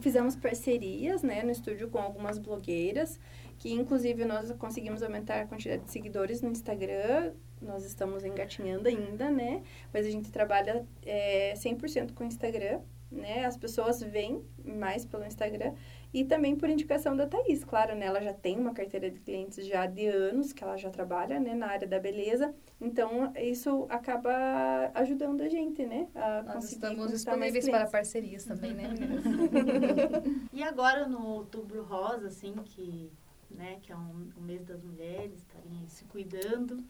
Fizemos 0.00 0.36
parcerias, 0.36 1.22
né, 1.22 1.42
no 1.42 1.50
estúdio 1.50 1.90
com 1.90 1.98
algumas 1.98 2.38
blogueiras, 2.38 3.18
que 3.58 3.72
inclusive 3.72 4.24
nós 4.24 4.50
conseguimos 4.52 5.02
aumentar 5.02 5.42
a 5.42 5.46
quantidade 5.46 5.84
de 5.84 5.90
seguidores 5.90 6.40
no 6.40 6.50
Instagram. 6.50 7.34
Nós 7.60 7.84
estamos 7.84 8.24
engatinhando 8.24 8.88
ainda, 8.88 9.30
né? 9.30 9.62
Mas 9.92 10.06
a 10.06 10.10
gente 10.10 10.30
trabalha 10.30 10.86
é, 11.04 11.52
100% 11.54 12.14
com 12.14 12.24
o 12.24 12.26
Instagram, 12.26 12.80
né? 13.10 13.44
As 13.44 13.58
pessoas 13.58 14.00
vêm 14.00 14.42
mais 14.64 15.04
pelo 15.04 15.26
Instagram 15.26 15.74
e 16.12 16.24
também 16.24 16.56
por 16.56 16.68
indicação 16.68 17.16
da 17.16 17.26
Thaís, 17.26 17.64
claro, 17.64 17.94
né? 17.94 18.06
Ela 18.06 18.20
já 18.20 18.34
tem 18.34 18.58
uma 18.58 18.74
carteira 18.74 19.10
de 19.10 19.20
clientes 19.20 19.64
já 19.66 19.86
de 19.86 20.06
anos 20.06 20.52
que 20.52 20.64
ela 20.64 20.76
já 20.76 20.90
trabalha, 20.90 21.38
né, 21.38 21.54
na 21.54 21.68
área 21.68 21.86
da 21.86 22.00
beleza. 22.00 22.52
Então, 22.80 23.32
isso 23.36 23.86
acaba 23.88 24.90
ajudando 24.94 25.42
a 25.42 25.48
gente, 25.48 25.86
né? 25.86 26.08
A 26.14 26.42
Nós 26.42 26.72
estamos 26.72 27.10
disponíveis 27.10 27.68
para 27.68 27.86
parcerias 27.86 28.44
também, 28.44 28.74
né? 28.74 28.84
e 30.52 30.62
agora 30.62 31.06
no 31.06 31.24
Outubro 31.26 31.82
Rosa, 31.84 32.26
assim, 32.26 32.54
que, 32.64 33.10
né, 33.48 33.78
que 33.80 33.92
é 33.92 33.96
um, 33.96 34.30
o 34.36 34.40
mês 34.40 34.64
das 34.64 34.82
mulheres, 34.82 35.38
estarem 35.38 35.88
se 35.88 36.04
cuidando, 36.06 36.82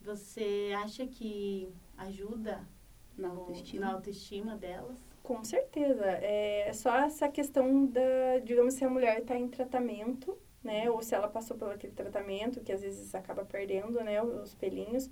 você 0.00 0.72
acha 0.82 1.06
que 1.06 1.68
ajuda 1.98 2.60
na 3.18 3.28
autoestima, 3.28 3.86
na 3.86 3.92
autoestima 3.92 4.56
delas? 4.56 5.09
Com 5.30 5.44
certeza. 5.44 6.04
É 6.06 6.72
só 6.72 6.92
essa 7.04 7.28
questão 7.28 7.86
da, 7.86 8.40
digamos, 8.42 8.74
se 8.74 8.84
a 8.84 8.90
mulher 8.90 9.20
está 9.20 9.36
em 9.38 9.46
tratamento, 9.46 10.36
né? 10.60 10.90
Ou 10.90 11.00
se 11.04 11.14
ela 11.14 11.28
passou 11.28 11.56
por 11.56 11.70
aquele 11.70 11.92
tratamento, 11.92 12.60
que 12.60 12.72
às 12.72 12.82
vezes 12.82 13.14
acaba 13.14 13.44
perdendo, 13.44 14.02
né? 14.02 14.20
Os 14.20 14.54
pelinhos. 14.56 15.08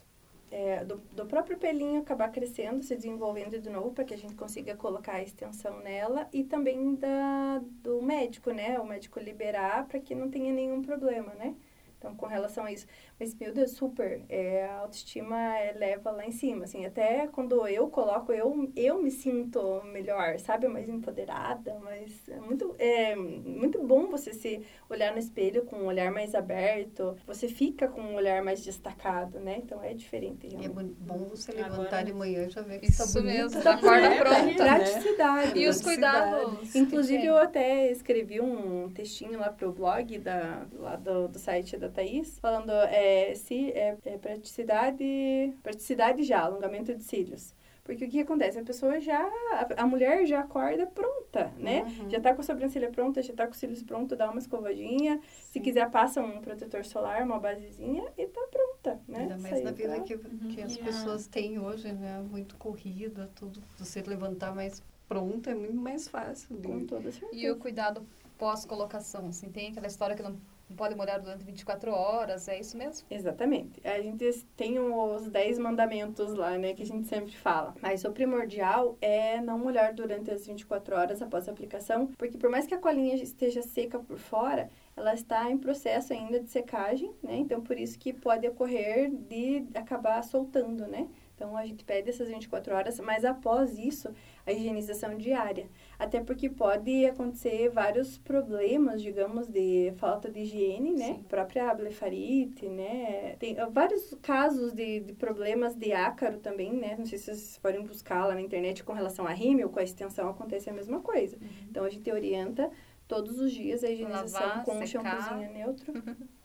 É, 0.50 0.84
do, 0.84 0.96
do 1.12 1.24
próprio 1.24 1.56
pelinho 1.56 2.00
acabar 2.00 2.32
crescendo, 2.32 2.82
se 2.82 2.96
desenvolvendo 2.96 3.60
de 3.60 3.70
novo, 3.70 3.92
para 3.92 4.02
que 4.02 4.12
a 4.14 4.16
gente 4.18 4.34
consiga 4.34 4.74
colocar 4.74 5.12
a 5.12 5.22
extensão 5.22 5.78
nela. 5.78 6.28
E 6.32 6.42
também 6.42 6.96
da, 6.96 7.62
do 7.80 8.02
médico, 8.02 8.50
né? 8.50 8.76
O 8.80 8.84
médico 8.84 9.20
liberar 9.20 9.86
para 9.86 10.00
que 10.00 10.16
não 10.16 10.28
tenha 10.28 10.52
nenhum 10.52 10.82
problema, 10.82 11.32
né? 11.34 11.54
Então, 11.96 12.14
com 12.16 12.26
relação 12.26 12.64
a 12.64 12.72
isso. 12.72 12.88
Mas, 13.18 13.34
meu 13.34 13.52
Deus, 13.52 13.72
super. 13.72 14.22
É, 14.28 14.66
a 14.66 14.78
autoestima 14.78 15.36
é, 15.58 15.72
leva 15.72 16.12
lá 16.12 16.24
em 16.24 16.30
cima, 16.30 16.64
assim. 16.64 16.86
Até 16.86 17.26
quando 17.26 17.66
eu 17.66 17.88
coloco, 17.88 18.32
eu, 18.32 18.70
eu 18.76 19.02
me 19.02 19.10
sinto 19.10 19.82
melhor, 19.92 20.38
sabe? 20.38 20.68
Mais 20.68 20.88
empoderada, 20.88 21.76
mas 21.82 22.28
é 22.28 22.36
muito, 22.36 22.76
é 22.78 23.16
muito 23.16 23.82
bom 23.82 24.06
você 24.06 24.32
se 24.32 24.62
olhar 24.88 25.12
no 25.12 25.18
espelho 25.18 25.64
com 25.64 25.76
um 25.76 25.86
olhar 25.86 26.12
mais 26.12 26.32
aberto. 26.32 27.16
Você 27.26 27.48
fica 27.48 27.88
com 27.88 28.00
um 28.00 28.14
olhar 28.14 28.40
mais 28.44 28.64
destacado, 28.64 29.40
né? 29.40 29.56
Então, 29.64 29.82
é 29.82 29.94
diferente, 29.94 30.46
realmente. 30.46 30.96
É 31.00 31.04
bom 31.04 31.24
você 31.24 31.50
levantar 31.50 31.74
Agora, 31.74 32.04
de 32.04 32.12
manhã 32.12 32.46
e 32.46 32.50
já 32.50 32.62
ver 32.62 32.78
que 32.78 32.86
Isso 32.86 33.14
tá 33.14 33.20
mesmo, 33.20 33.60
da 33.64 33.74
acorda 33.74 34.06
é, 34.06 34.18
pronta. 34.18 34.54
Praticidade. 34.54 35.58
E 35.58 35.66
os 35.66 35.82
cuidados. 35.82 36.72
Inclusive, 36.72 37.26
eu 37.26 37.36
até 37.36 37.90
escrevi 37.90 38.40
um 38.40 38.88
textinho 38.90 39.40
lá 39.40 39.50
pro 39.50 39.72
blog 39.72 40.18
da, 40.18 40.66
lá 40.74 40.94
do, 40.94 41.26
do 41.26 41.38
site 41.38 41.76
da 41.76 41.88
Thaís, 41.88 42.38
falando... 42.38 42.70
É, 42.70 43.07
é, 43.08 43.34
se, 43.34 43.70
é, 43.72 43.96
é 44.04 44.18
praticidade, 44.18 45.52
praticidade 45.62 46.22
já, 46.22 46.40
alongamento 46.40 46.94
de 46.94 47.02
cílios. 47.02 47.54
Porque 47.82 48.04
o 48.04 48.08
que 48.08 48.20
acontece? 48.20 48.58
A 48.58 48.62
pessoa 48.62 49.00
já, 49.00 49.18
a, 49.18 49.82
a 49.82 49.86
mulher 49.86 50.26
já 50.26 50.40
acorda 50.40 50.86
pronta, 50.86 51.50
né? 51.56 51.84
Uhum. 51.84 52.10
Já 52.10 52.20
tá 52.20 52.34
com 52.34 52.42
a 52.42 52.44
sobrancelha 52.44 52.90
pronta, 52.90 53.22
já 53.22 53.32
tá 53.32 53.46
com 53.46 53.52
os 53.52 53.58
cílios 53.58 53.82
pronto, 53.82 54.14
dá 54.14 54.30
uma 54.30 54.38
escovadinha. 54.38 55.16
Sim. 55.16 55.52
Se 55.52 55.60
quiser, 55.60 55.90
passa 55.90 56.20
um 56.20 56.42
protetor 56.42 56.84
solar, 56.84 57.22
uma 57.22 57.40
basezinha 57.40 58.04
e 58.18 58.26
tá 58.26 58.46
pronta, 58.50 59.00
né? 59.08 59.20
Ainda 59.20 59.38
mais 59.38 59.64
na 59.64 59.70
vida 59.70 59.98
que, 60.00 60.18
que 60.18 60.60
as 60.60 60.76
pessoas 60.76 61.26
têm 61.26 61.58
hoje, 61.58 61.90
né? 61.90 62.22
Muito 62.30 62.56
corrida, 62.56 63.30
tudo. 63.34 63.62
Você 63.78 64.02
levantar 64.02 64.54
mais 64.54 64.82
pronta 65.08 65.50
é 65.50 65.54
muito 65.54 65.80
mais 65.80 66.06
fácil. 66.06 66.60
Com 66.62 66.84
toda 66.84 67.10
certeza. 67.10 67.34
E 67.34 67.50
o 67.50 67.56
cuidado 67.56 68.06
pós-colocação, 68.36 69.28
assim, 69.28 69.48
tem 69.50 69.70
aquela 69.70 69.86
história 69.86 70.14
que 70.14 70.22
não 70.22 70.36
não 70.68 70.76
pode 70.76 70.94
molhar 70.94 71.20
durante 71.20 71.44
24 71.44 71.90
horas, 71.90 72.46
é 72.48 72.58
isso 72.60 72.76
mesmo? 72.76 73.06
Exatamente. 73.10 73.80
A 73.86 74.00
gente 74.00 74.44
tem 74.56 74.78
os 74.78 75.28
10 75.28 75.58
mandamentos 75.58 76.34
lá, 76.34 76.58
né, 76.58 76.74
que 76.74 76.82
a 76.82 76.86
gente 76.86 77.08
sempre 77.08 77.34
fala. 77.34 77.74
Mas 77.80 78.04
o 78.04 78.12
primordial 78.12 78.96
é 79.00 79.40
não 79.40 79.58
molhar 79.58 79.94
durante 79.94 80.30
as 80.30 80.46
24 80.46 80.94
horas 80.96 81.22
após 81.22 81.48
a 81.48 81.52
aplicação, 81.52 82.08
porque 82.18 82.36
por 82.36 82.50
mais 82.50 82.66
que 82.66 82.74
a 82.74 82.78
colinha 82.78 83.14
esteja 83.14 83.62
seca 83.62 83.98
por 83.98 84.18
fora, 84.18 84.68
ela 84.96 85.14
está 85.14 85.50
em 85.50 85.56
processo 85.56 86.12
ainda 86.12 86.40
de 86.40 86.50
secagem, 86.50 87.12
né? 87.22 87.36
Então, 87.36 87.60
por 87.60 87.78
isso 87.78 87.98
que 87.98 88.12
pode 88.12 88.46
ocorrer 88.48 89.10
de 89.10 89.64
acabar 89.74 90.22
soltando, 90.22 90.86
né? 90.86 91.08
Então, 91.34 91.56
a 91.56 91.64
gente 91.64 91.84
pede 91.84 92.10
essas 92.10 92.28
24 92.28 92.74
horas, 92.74 92.98
mas 92.98 93.24
após 93.24 93.78
isso, 93.78 94.12
a 94.44 94.50
higienização 94.50 95.16
diária. 95.16 95.68
Até 95.98 96.20
porque 96.20 96.48
pode 96.48 97.04
acontecer 97.06 97.68
vários 97.70 98.16
problemas, 98.18 99.02
digamos, 99.02 99.48
de 99.48 99.92
falta 99.96 100.30
de 100.30 100.40
higiene, 100.40 100.92
né? 100.92 101.06
Sim. 101.06 101.24
Própria 101.28 101.74
blefarite, 101.74 102.68
né? 102.68 103.34
Tem 103.40 103.56
vários 103.72 104.14
casos 104.22 104.72
de, 104.72 105.00
de 105.00 105.12
problemas 105.14 105.74
de 105.74 105.92
ácaro 105.92 106.38
também, 106.38 106.72
né? 106.72 106.94
Não 106.96 107.04
sei 107.04 107.18
se 107.18 107.24
vocês 107.24 107.58
forem 107.60 107.84
buscar 107.84 108.26
lá 108.26 108.34
na 108.34 108.40
internet 108.40 108.84
com 108.84 108.92
relação 108.92 109.26
a 109.26 109.32
rímel, 109.32 109.70
com 109.70 109.80
a 109.80 109.82
extensão 109.82 110.28
acontece 110.28 110.70
a 110.70 110.72
mesma 110.72 111.00
coisa. 111.00 111.36
Uhum. 111.36 111.48
Então, 111.68 111.84
a 111.84 111.90
gente 111.90 112.10
orienta 112.12 112.70
todos 113.08 113.40
os 113.40 113.50
dias 113.50 113.82
a 113.82 113.90
higienização 113.90 114.40
Lavar, 114.40 114.64
com 114.64 114.72
secar. 114.72 114.82
um 114.82 114.86
shampoozinho 114.86 115.52
neutro. 115.52 115.92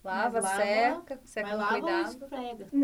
lava, 0.02 0.40
lava, 0.40 0.64
seca, 0.64 1.20
seca 1.26 1.50
com 1.50 1.58
lava 1.58 1.80
cuidado. 1.82 2.28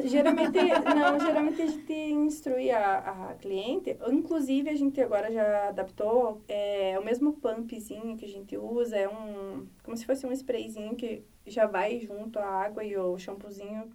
Geralmente, 0.03 0.57
não, 0.95 1.19
geralmente 1.19 1.61
a 1.61 1.65
gente 1.65 1.93
instrui 1.93 2.69
a, 2.69 3.29
a 3.29 3.33
cliente, 3.35 3.97
inclusive 4.07 4.69
a 4.69 4.75
gente 4.75 4.99
agora 5.01 5.31
já 5.31 5.69
adaptou, 5.69 6.43
é 6.47 6.99
o 6.99 7.05
mesmo 7.05 7.33
pumpzinho 7.33 8.17
que 8.17 8.25
a 8.25 8.29
gente 8.29 8.57
usa, 8.57 8.97
é 8.97 9.07
um, 9.07 9.65
como 9.81 9.95
se 9.95 10.05
fosse 10.05 10.27
um 10.27 10.31
sprayzinho 10.33 10.95
que 10.95 11.23
já 11.47 11.65
vai 11.65 11.99
junto 12.01 12.37
à 12.37 12.45
água 12.45 12.83
e 12.83 12.95
o 12.97 13.17
shampoozinho 13.17 13.89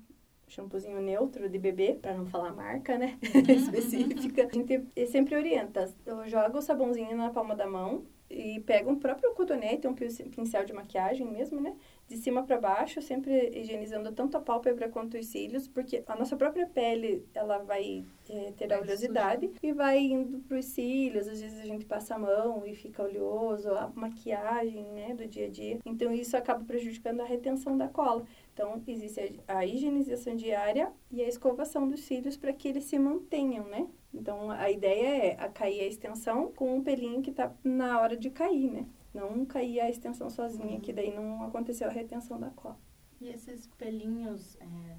shampoozinho 0.46 1.00
neutro 1.00 1.48
de 1.48 1.58
bebê, 1.58 1.98
para 2.00 2.14
não 2.14 2.26
falar 2.26 2.52
marca, 2.52 2.96
né? 2.96 3.18
Uhum. 3.34 3.54
Específica. 3.54 4.48
A 4.50 4.54
gente 4.54 4.84
sempre 5.10 5.34
orienta. 5.34 5.92
Eu 6.06 6.26
jogo 6.28 6.58
o 6.58 6.62
sabãozinho 6.62 7.16
na 7.16 7.30
palma 7.30 7.56
da 7.56 7.66
mão, 7.66 8.04
e 8.34 8.60
pega 8.60 8.90
um 8.90 8.98
próprio 8.98 9.32
cotonete, 9.34 9.86
um 9.86 9.94
pincel 9.94 10.64
de 10.64 10.72
maquiagem 10.72 11.26
mesmo, 11.26 11.60
né? 11.60 11.74
De 12.08 12.16
cima 12.16 12.42
para 12.42 12.60
baixo, 12.60 13.00
sempre 13.00 13.50
higienizando 13.54 14.12
tanto 14.12 14.36
a 14.36 14.40
pálpebra 14.40 14.88
quanto 14.88 15.16
os 15.16 15.26
cílios, 15.26 15.66
porque 15.66 16.02
a 16.06 16.16
nossa 16.16 16.36
própria 16.36 16.66
pele, 16.66 17.24
ela 17.34 17.58
vai 17.58 18.04
é, 18.28 18.52
ter 18.56 18.68
vai 18.68 18.78
a 18.78 18.80
oleosidade 18.80 19.50
e 19.62 19.72
vai 19.72 19.98
indo 19.98 20.40
para 20.40 20.58
os 20.58 20.66
cílios. 20.66 21.28
Às 21.28 21.40
vezes 21.40 21.60
a 21.60 21.64
gente 21.64 21.84
passa 21.86 22.14
a 22.14 22.18
mão 22.18 22.66
e 22.66 22.74
fica 22.74 23.02
oleoso, 23.02 23.70
a 23.70 23.90
maquiagem, 23.94 24.84
né, 24.92 25.14
do 25.14 25.26
dia 25.26 25.46
a 25.46 25.50
dia. 25.50 25.78
Então 25.84 26.12
isso 26.12 26.36
acaba 26.36 26.64
prejudicando 26.64 27.20
a 27.20 27.24
retenção 27.24 27.76
da 27.76 27.88
cola. 27.88 28.24
Então 28.54 28.80
existe 28.86 29.42
a, 29.48 29.58
a 29.58 29.66
higienização 29.66 30.36
diária 30.36 30.92
e 31.10 31.20
a 31.20 31.28
escovação 31.28 31.88
dos 31.88 32.00
cílios 32.00 32.36
para 32.36 32.52
que 32.52 32.68
eles 32.68 32.84
se 32.84 32.98
mantenham, 32.98 33.66
né? 33.66 33.88
Então, 34.14 34.48
a 34.48 34.70
ideia 34.70 35.32
é 35.32 35.44
a 35.44 35.48
cair 35.48 35.80
a 35.80 35.86
extensão 35.86 36.52
com 36.52 36.76
um 36.76 36.82
pelinho 36.82 37.20
que 37.20 37.30
está 37.30 37.52
na 37.64 38.00
hora 38.00 38.16
de 38.16 38.30
cair, 38.30 38.70
né? 38.70 38.86
Não 39.12 39.44
cair 39.44 39.80
a 39.80 39.90
extensão 39.90 40.30
sozinha, 40.30 40.80
que 40.80 40.92
daí 40.92 41.12
não 41.12 41.42
aconteceu 41.42 41.88
a 41.88 41.90
retenção 41.90 42.38
da 42.38 42.50
cola. 42.50 42.78
E 43.20 43.28
esses 43.28 43.66
pelinhos 43.76 44.56
é, 44.60 44.96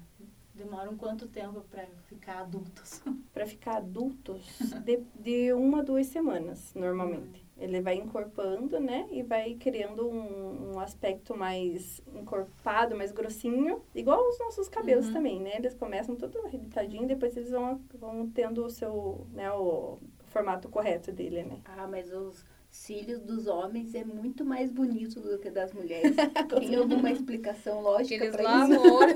demoram 0.54 0.96
quanto 0.98 1.26
tempo 1.28 1.62
para 1.70 1.86
ficar 2.08 2.40
adultos? 2.40 3.02
para 3.32 3.46
ficar 3.46 3.78
adultos, 3.78 4.44
de, 4.84 5.02
de 5.18 5.52
uma 5.54 5.80
a 5.80 5.82
duas 5.82 6.06
semanas, 6.08 6.74
normalmente. 6.74 7.45
Ele 7.58 7.80
vai 7.80 7.96
encorpando, 7.96 8.78
né? 8.78 9.08
E 9.10 9.22
vai 9.22 9.54
criando 9.54 10.06
um, 10.06 10.74
um 10.74 10.80
aspecto 10.80 11.36
mais 11.36 12.02
encorpado, 12.14 12.96
mais 12.96 13.12
grossinho. 13.12 13.82
Igual 13.94 14.28
os 14.28 14.38
nossos 14.38 14.68
cabelos 14.68 15.06
uhum. 15.06 15.12
também, 15.14 15.40
né? 15.40 15.56
Eles 15.56 15.74
começam 15.74 16.16
todo 16.16 16.38
arrebitadinho, 16.40 17.08
depois 17.08 17.36
eles 17.36 17.50
vão, 17.50 17.80
vão 17.98 18.28
tendo 18.28 18.64
o 18.64 18.70
seu, 18.70 19.26
né? 19.32 19.50
O 19.52 19.98
formato 20.26 20.68
correto 20.68 21.10
dele, 21.10 21.44
né? 21.44 21.60
Ah, 21.64 21.86
mas 21.86 22.12
os 22.12 22.44
cílios 22.76 23.20
dos 23.20 23.46
homens 23.46 23.94
é 23.94 24.04
muito 24.04 24.44
mais 24.44 24.70
bonito 24.70 25.20
do 25.20 25.38
que 25.38 25.50
das 25.50 25.72
mulheres. 25.72 26.14
Tem 26.58 26.76
alguma 26.76 27.10
explicação 27.10 27.80
lógica 27.80 28.24
eles 28.24 28.40
lavam 28.40 28.76
isso? 28.76 29.14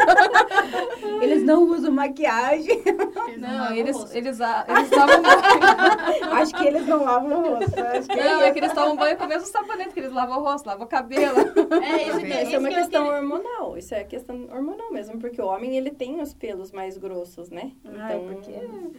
eles 1.23 1.43
não 1.45 1.63
usam 1.65 1.93
maquiagem. 1.93 2.83
Eles 3.29 3.39
não, 3.39 3.59
não 3.59 3.73
eles, 3.73 3.97
eles, 3.97 4.15
eles, 4.15 4.41
eles 4.41 4.91
lavam 4.91 5.23
banho. 5.23 6.33
Acho 6.33 6.55
que 6.55 6.67
eles 6.67 6.87
não 6.87 7.05
lavam 7.05 7.39
o 7.39 7.55
rosto. 7.55 7.81
Acho 7.81 8.09
que 8.09 8.17
não, 8.17 8.43
é 8.43 8.51
que 8.51 8.59
eles 8.59 8.73
tomam 8.73 8.97
banho 8.97 9.17
com 9.17 9.25
o 9.25 9.29
mesmo 9.29 9.47
sabonete, 9.47 9.95
que 9.95 10.01
eles 10.01 10.13
lavam 10.13 10.39
o 10.39 10.43
rosto, 10.43 10.67
lavam 10.67 10.87
o 10.87 10.89
cabelo. 10.89 11.39
É, 11.39 12.09
isso, 12.09 12.19
que, 12.19 12.27
isso 12.27 12.57
é 12.57 12.59
uma 12.59 12.69
questão 12.69 13.07
hormonal. 13.07 13.77
isso 13.77 13.95
é 13.95 14.05
questão 14.05 14.49
hormonal 14.51 14.91
mesmo, 14.91 15.19
porque 15.19 15.41
o 15.41 15.47
homem, 15.47 15.77
ele 15.77 15.91
tem 15.91 16.21
os 16.21 16.35
pelos 16.35 16.73
mais 16.73 16.97
grossos, 16.97 17.51
né? 17.51 17.73
Ai, 17.85 18.17
Então, 18.17 18.35
porque 18.35 18.53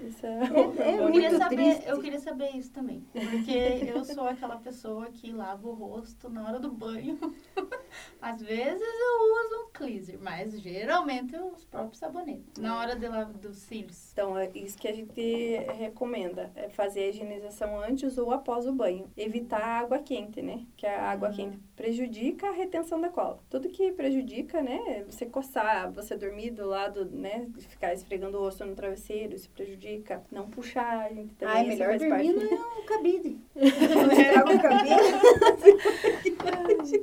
isso 0.07 0.25
é, 0.25 0.91
é 0.91 0.99
Eu 0.99 1.03
muito 1.03 1.13
queria, 1.13 1.37
saber, 1.37 1.55
triste. 1.55 1.89
eu 1.89 1.99
queria 1.99 2.19
saber 2.19 2.49
isso 2.55 2.71
também. 2.71 3.05
Porque 3.11 3.91
eu 3.93 4.05
sou 4.05 4.27
aquela 4.27 4.50
pessoa 4.57 5.07
que 5.11 5.31
lava 5.31 5.67
o 5.67 5.73
rosto 5.73 6.29
na 6.29 6.47
hora 6.47 6.59
do 6.59 6.71
banho. 6.71 7.17
Às 8.21 8.41
vezes 8.41 8.81
eu 8.81 9.45
uso 9.45 9.65
um 9.65 9.69
cleanser, 9.73 10.17
mas 10.21 10.59
geralmente 10.59 11.35
os 11.35 11.65
próprios 11.65 11.97
sabonetes. 11.97 12.61
Na 12.61 12.77
hora 12.79 12.95
de 12.95 13.07
lavar 13.07 13.33
dos 13.33 13.57
cílios. 13.57 14.11
Então, 14.13 14.37
é 14.37 14.49
isso 14.55 14.77
que 14.77 14.87
a 14.87 14.93
gente 14.93 15.57
recomenda, 15.77 16.51
é 16.55 16.69
fazer 16.69 17.01
a 17.03 17.07
higienização 17.09 17.77
antes 17.79 18.17
ou 18.17 18.31
após 18.31 18.65
o 18.67 18.71
banho. 18.73 19.09
Evitar 19.17 19.61
a 19.61 19.79
água 19.79 19.99
quente, 19.99 20.41
né? 20.41 20.65
Que 20.77 20.85
a 20.85 21.09
água 21.11 21.29
Uhum. 21.29 21.35
quente 21.35 21.59
prejudica 21.75 22.47
a 22.47 22.51
retenção 22.51 23.01
da 23.01 23.09
cola. 23.09 23.39
Tudo 23.49 23.67
que 23.69 23.91
prejudica, 23.91 24.61
né? 24.61 24.79
é 24.87 25.03
Você 25.03 25.25
coçar, 25.25 25.91
você 25.91 26.15
dormir 26.15 26.51
do 26.51 26.65
lado, 26.67 27.05
né? 27.05 27.47
Ficar 27.59 27.93
esfregando 27.93 28.37
o 28.37 28.41
rosto 28.41 28.63
no 28.65 28.75
travesseiro, 28.75 29.35
isso 29.35 29.49
prejudica. 29.49 30.23
Não 30.31 30.49
puxar, 30.49 31.05
a 31.07 31.09
gente 31.13 31.33
também 31.35 31.55
Ai, 31.55 31.67
isso 31.69 31.79
melhor 31.79 31.97
dormir 31.97 32.33
parte. 32.33 32.55
no 32.55 32.83
cabide. 32.85 33.41
Estraga 34.41 34.55
o 34.55 34.61
cabelo. 34.61 35.21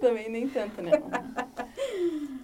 também 0.01 0.29
nem 0.31 0.49
tanto, 0.49 0.81
né? 0.83 0.93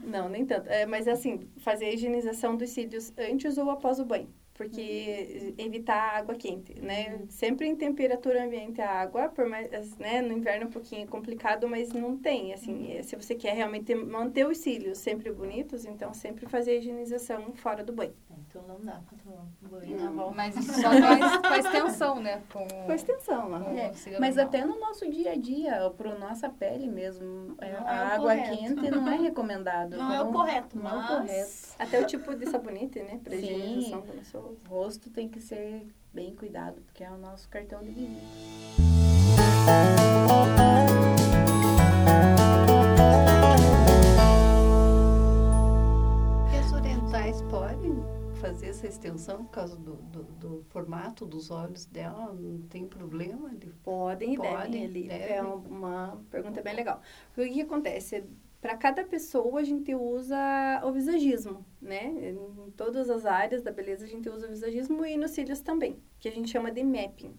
Não, 0.04 0.28
nem 0.28 0.44
tanto. 0.44 0.68
É, 0.68 0.86
mas 0.86 1.08
assim, 1.08 1.48
fazer 1.58 1.86
a 1.86 1.92
higienização 1.92 2.56
dos 2.56 2.70
cílios 2.70 3.12
antes 3.18 3.58
ou 3.58 3.70
após 3.70 3.98
o 3.98 4.04
banho. 4.04 4.28
Porque 4.54 5.54
evitar 5.58 5.96
a 5.96 6.18
água 6.18 6.34
quente, 6.36 6.80
né? 6.80 7.20
Sempre 7.28 7.66
em 7.66 7.74
temperatura 7.76 8.44
ambiente 8.44 8.80
a 8.80 8.88
água, 8.88 9.28
por 9.28 9.48
mais, 9.48 9.68
né? 9.98 10.22
No 10.22 10.32
inverno 10.32 10.64
é 10.64 10.66
um 10.66 10.70
pouquinho 10.70 11.06
complicado, 11.08 11.68
mas 11.68 11.92
não 11.92 12.16
tem, 12.16 12.52
assim. 12.52 12.92
é, 12.92 13.02
Se 13.02 13.16
você 13.16 13.34
quer 13.34 13.54
realmente 13.54 13.94
manter 13.96 14.46
os 14.46 14.58
cílios 14.58 14.98
sempre 14.98 15.32
bonitos, 15.32 15.84
então 15.84 16.14
sempre 16.14 16.46
fazer 16.46 16.72
a 16.72 16.74
higienização 16.76 17.52
fora 17.54 17.82
do 17.82 17.92
banho. 17.92 18.14
Então 18.48 18.62
não 18.68 18.80
dá 18.84 19.00
pra 19.08 19.18
tomar 19.18 19.44
banho 19.62 19.96
na 20.00 20.10
volta. 20.12 20.36
Mas 20.36 20.56
isso 20.56 20.72
só 20.80 20.90
faz, 20.92 21.36
faz 21.42 21.68
tensão, 21.72 22.20
né? 22.20 22.40
Com, 22.52 22.66
Com 22.68 22.92
extensão 22.92 23.48
lá. 23.48 23.58
com 23.60 23.70
É, 23.76 23.90
Mas 24.20 24.36
normal. 24.36 24.46
até 24.46 24.64
no 24.64 24.78
nosso 24.78 25.10
dia 25.10 25.32
a 25.32 25.36
dia, 25.36 25.90
para 25.96 26.16
nossa 26.16 26.48
pele 26.48 26.86
mesmo, 26.86 27.56
é, 27.60 27.72
Não 27.72 27.86
a 27.88 27.92
é 27.92 27.96
água 28.14 28.36
correto. 28.36 28.56
quente 28.56 28.90
não 28.90 29.08
é 29.08 29.16
recomendado. 29.16 29.96
Não 29.96 30.12
é 30.12 30.18
o 30.18 30.28
Então, 30.28 30.32
correto, 30.32 30.78
não 30.78 30.88
é 30.88 30.92
o 30.94 30.96
mas... 30.96 31.08
correto. 31.08 31.50
Até 31.80 32.00
o 32.00 32.06
tipo 32.06 32.34
de 32.36 32.46
sabonete, 32.46 33.00
né? 33.02 33.20
Pra 33.24 33.36
Sim. 33.36 33.42
higienização 33.42 34.00
do 34.02 34.14
nosso. 34.14 34.43
O 34.44 34.58
rosto 34.68 35.08
tem 35.08 35.26
que 35.26 35.40
ser 35.40 35.86
bem 36.12 36.34
cuidado, 36.36 36.82
porque 36.82 37.02
é 37.02 37.10
o 37.10 37.16
nosso 37.16 37.48
cartão 37.48 37.82
de 37.82 37.90
visita. 37.90 38.20
E 46.52 46.56
as 46.58 46.72
orientais 46.72 47.40
podem 47.42 47.94
fazer 48.34 48.66
essa 48.66 48.86
extensão 48.86 49.44
por 49.44 49.50
causa 49.50 49.76
do, 49.76 49.94
do, 49.94 50.22
do 50.22 50.64
formato 50.68 51.24
dos 51.24 51.50
olhos 51.50 51.86
dela? 51.86 52.30
Não 52.34 52.60
tem 52.68 52.86
problema? 52.86 53.48
De... 53.54 53.68
Podem 53.82 54.36
Podem. 54.36 55.10
É 55.10 55.42
uma 55.42 56.22
pergunta 56.30 56.60
bem 56.60 56.74
legal. 56.76 57.00
O 57.34 57.40
que 57.42 57.62
acontece? 57.62 58.22
Para 58.64 58.78
cada 58.78 59.04
pessoa, 59.04 59.60
a 59.60 59.62
gente 59.62 59.94
usa 59.94 60.80
o 60.82 60.90
visagismo, 60.90 61.66
né? 61.82 62.06
Em 62.30 62.70
todas 62.70 63.10
as 63.10 63.26
áreas 63.26 63.60
da 63.60 63.70
beleza, 63.70 64.06
a 64.06 64.08
gente 64.08 64.26
usa 64.26 64.46
o 64.46 64.48
visagismo 64.48 65.04
e 65.04 65.18
nos 65.18 65.32
cílios 65.32 65.60
também, 65.60 66.02
que 66.18 66.26
a 66.26 66.32
gente 66.32 66.48
chama 66.48 66.70
de 66.70 66.82
mapping. 66.82 67.34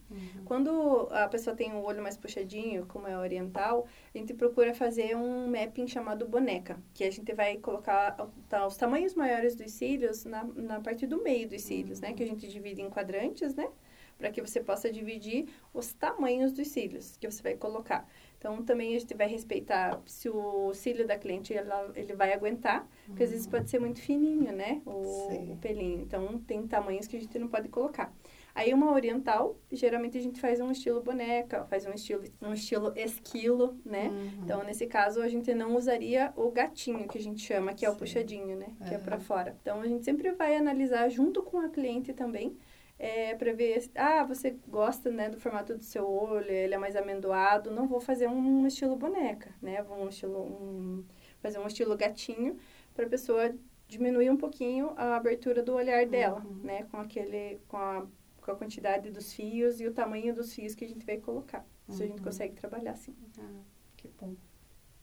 Quando 0.46 1.08
a 1.10 1.28
pessoa 1.28 1.56
tem 1.56 1.74
o 1.74 1.82
olho 1.84 2.04
mais 2.04 2.16
puxadinho, 2.16 2.86
como 2.86 3.08
é 3.08 3.18
oriental, 3.18 3.88
a 4.14 4.18
gente 4.20 4.36
procura 4.36 4.72
fazer 4.76 5.18
um 5.18 5.48
mapping 5.48 5.88
chamado 5.88 6.28
boneca, 6.28 6.80
que 6.94 7.04
a 7.04 7.10
gente 7.10 7.34
vai 7.34 7.58
colocar 7.58 8.12
tá, 8.48 8.68
os 8.68 8.78
tamanhos 8.78 9.16
maiores 9.16 9.56
dos 9.56 9.72
cílios 9.72 10.26
na, 10.26 10.44
na 10.44 10.80
parte 10.80 11.08
do 11.08 11.24
meio 11.24 11.50
dos 11.50 11.64
cílios, 11.64 12.00
né? 12.00 12.14
Que 12.14 12.22
a 12.22 12.28
gente 12.28 12.48
divide 12.48 12.84
em 12.84 12.90
quadrantes, 12.92 13.56
né? 13.56 13.68
Para 14.16 14.30
que 14.30 14.40
você 14.40 14.62
possa 14.62 14.92
dividir 14.92 15.48
os 15.74 15.92
tamanhos 15.92 16.54
dos 16.54 16.68
cílios 16.68 17.18
que 17.18 17.30
você 17.30 17.42
vai 17.42 17.56
colocar. 17.56 18.08
Então, 18.46 18.64
também 18.64 18.96
a 18.96 19.00
gente 19.00 19.16
vai 19.16 19.28
respeitar 19.28 20.00
se 20.06 20.30
o 20.30 20.72
cílio 20.72 21.08
da 21.08 21.18
cliente 21.18 21.52
ela, 21.52 21.92
ele 21.96 22.14
vai 22.14 22.32
aguentar, 22.32 22.88
porque 23.08 23.24
às 23.24 23.32
vezes 23.32 23.48
pode 23.48 23.68
ser 23.72 23.80
muito 23.80 24.00
fininho, 24.00 24.52
né? 24.52 24.84
O, 24.86 25.54
o 25.54 25.58
pelinho. 25.60 26.00
Então, 26.02 26.38
tem 26.42 26.68
tamanhos 26.68 27.08
que 27.08 27.18
a 27.18 27.20
gente 27.20 27.40
não 27.40 27.48
pode 27.48 27.70
colocar. 27.70 28.14
Aí 28.54 28.72
uma 28.72 28.92
oriental, 28.94 29.60
geralmente 29.72 30.16
a 30.20 30.22
gente 30.22 30.40
faz 30.40 30.62
um 30.62 30.72
estilo 30.72 31.02
boneca, 31.02 31.66
faz 31.66 31.88
um 31.88 31.92
estilo, 31.92 32.24
um 32.40 32.54
estilo 32.54 32.94
esquilo, 32.96 33.80
né? 33.84 34.10
Uhum. 34.10 34.44
Então, 34.44 34.64
nesse 34.64 34.86
caso, 34.86 35.24
a 35.24 35.28
gente 35.28 35.52
não 35.56 35.76
usaria 35.76 36.32
o 36.36 36.52
gatinho, 36.52 37.08
que 37.08 37.18
a 37.18 37.22
gente 37.22 37.42
chama, 37.42 37.74
que 37.74 37.84
é 37.84 37.90
o 37.90 37.94
Sim. 37.94 37.98
puxadinho, 37.98 38.56
né? 38.56 38.68
Que 38.88 38.94
é 38.94 39.00
para 39.00 39.18
fora. 39.18 39.58
Então, 39.60 39.82
a 39.82 39.88
gente 39.88 40.06
sempre 40.06 40.32
vai 40.34 40.56
analisar 40.56 41.10
junto 41.10 41.42
com 41.42 41.58
a 41.58 41.68
cliente 41.68 42.14
também, 42.14 42.56
é, 42.98 43.36
para 43.36 43.54
ver, 43.54 43.90
ah, 43.96 44.24
você 44.24 44.52
gosta, 44.68 45.10
né, 45.12 45.30
do 45.30 45.40
formato 45.40 45.76
do 45.78 45.84
seu 45.84 46.08
olho, 46.10 46.50
ele 46.50 46.74
é 46.74 46.78
mais 46.78 46.96
amendoado, 46.96 47.72
não 47.72 47.88
vou 47.88 48.00
fazer 48.00 48.28
um 48.28 48.66
estilo 48.68 48.96
boneca, 48.96 49.54
né? 49.62 49.82
Vou 49.84 49.98
um 49.98 50.10
estilo, 50.10 50.40
um, 50.44 51.04
fazer 51.40 51.60
um 51.60 51.68
estilo 51.68 51.96
gatinho, 51.98 52.58
para 52.94 53.06
a 53.06 53.10
pessoa 53.10 53.54
diminuir 53.88 54.30
um 54.32 54.38
pouquinho 54.38 54.94
a 54.98 55.16
abertura 55.18 55.62
do 55.62 55.74
olhar 55.74 56.06
dela, 56.08 56.42
Uhum. 56.46 56.60
né? 56.64 56.84
Com 56.86 56.98
aquele, 56.98 57.60
com 57.68 57.78
a, 57.78 58.08
com 58.42 58.52
a 58.52 58.56
quantidade 58.56 59.12
dos 59.12 59.34
fios 59.34 59.80
e 59.82 59.88
o 59.88 59.94
tamanho 59.94 60.34
dos 60.34 60.54
fios 60.54 60.74
que 60.76 60.86
a 60.86 60.88
gente 60.88 61.06
vai 61.06 61.18
colocar. 61.18 61.66
Isso 61.88 62.02
a 62.02 62.08
gente 62.08 62.18
Uhum. 62.20 62.24
consegue 62.24 62.56
trabalhar 62.56 62.92
assim. 62.92 63.16
Ah, 63.40 63.62
que 63.98 64.08
bom. 64.20 64.36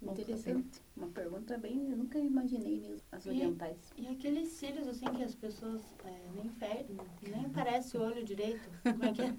Saber. 0.04 0.22
Interessante. 0.22 0.82
Uma 0.96 1.06
pergunta 1.08 1.56
bem, 1.56 1.90
eu 1.90 1.96
nunca 1.96 2.18
imaginei 2.18 2.80
mesmo, 2.80 3.06
as 3.10 3.26
orientais. 3.26 3.78
E 3.96 4.06
aqueles 4.08 4.48
cílios, 4.48 4.86
assim, 4.86 5.06
que 5.06 5.22
as 5.22 5.34
pessoas 5.34 5.80
é, 6.04 6.10
nem, 6.34 6.50
fe... 6.50 6.86
nem 7.22 7.48
parece 7.48 7.96
o 7.96 8.02
olho 8.02 8.22
direito. 8.22 8.68
Como 8.82 9.04
é 9.04 9.12
que 9.12 9.22
é? 9.22 9.32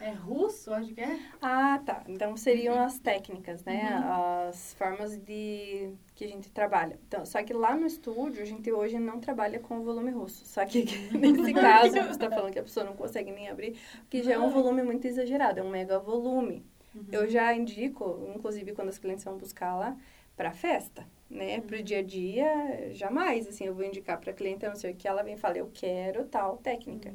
É 0.00 0.10
russo, 0.12 0.72
acho 0.72 0.94
que 0.94 1.00
é. 1.00 1.18
Ah, 1.42 1.80
tá. 1.84 2.04
Então 2.08 2.36
seriam 2.36 2.78
as 2.82 2.98
técnicas, 2.98 3.64
né? 3.64 4.02
As 4.48 4.74
formas 4.74 5.16
de 5.18 5.92
que 6.14 6.24
a 6.24 6.28
gente 6.28 6.50
trabalha. 6.50 6.98
Então, 7.06 7.26
só 7.26 7.42
que 7.42 7.52
lá 7.52 7.76
no 7.76 7.86
estúdio 7.86 8.42
a 8.42 8.46
gente 8.46 8.70
hoje 8.72 8.98
não 8.98 9.20
trabalha 9.20 9.58
com 9.58 9.78
o 9.78 9.84
volume 9.84 10.10
russo. 10.10 10.44
Só 10.46 10.64
que 10.64 10.84
nesse 11.16 11.52
caso 11.52 11.92
você 11.92 12.10
está 12.10 12.30
falando 12.30 12.52
que 12.52 12.58
a 12.58 12.62
pessoa 12.62 12.86
não 12.86 12.94
consegue 12.94 13.30
nem 13.30 13.48
abrir, 13.48 13.76
porque 14.00 14.22
já 14.22 14.34
é 14.34 14.38
um 14.38 14.50
volume 14.50 14.82
muito 14.82 15.06
exagerado, 15.06 15.60
é 15.60 15.62
um 15.62 15.70
mega 15.70 15.98
volume. 15.98 16.64
Eu 17.10 17.28
já 17.28 17.54
indico, 17.54 18.32
inclusive 18.34 18.72
quando 18.72 18.88
as 18.88 18.98
clientes 18.98 19.24
vão 19.24 19.36
buscar 19.36 19.74
lá, 19.76 19.96
para 20.36 20.52
festa, 20.52 21.06
né? 21.30 21.60
Para 21.60 21.78
o 21.78 21.82
dia 21.82 21.98
a 21.98 22.02
dia, 22.02 22.92
jamais, 22.92 23.46
assim, 23.46 23.64
eu 23.64 23.74
vou 23.74 23.84
indicar 23.84 24.20
para 24.20 24.30
a 24.30 24.34
cliente, 24.34 24.66
a 24.66 24.68
não 24.68 24.76
ser 24.76 24.94
que 24.94 25.06
ela 25.06 25.22
venha 25.22 25.36
e 25.36 25.38
fale, 25.38 25.60
eu 25.60 25.70
quero 25.72 26.24
tal 26.26 26.56
técnica. 26.58 27.14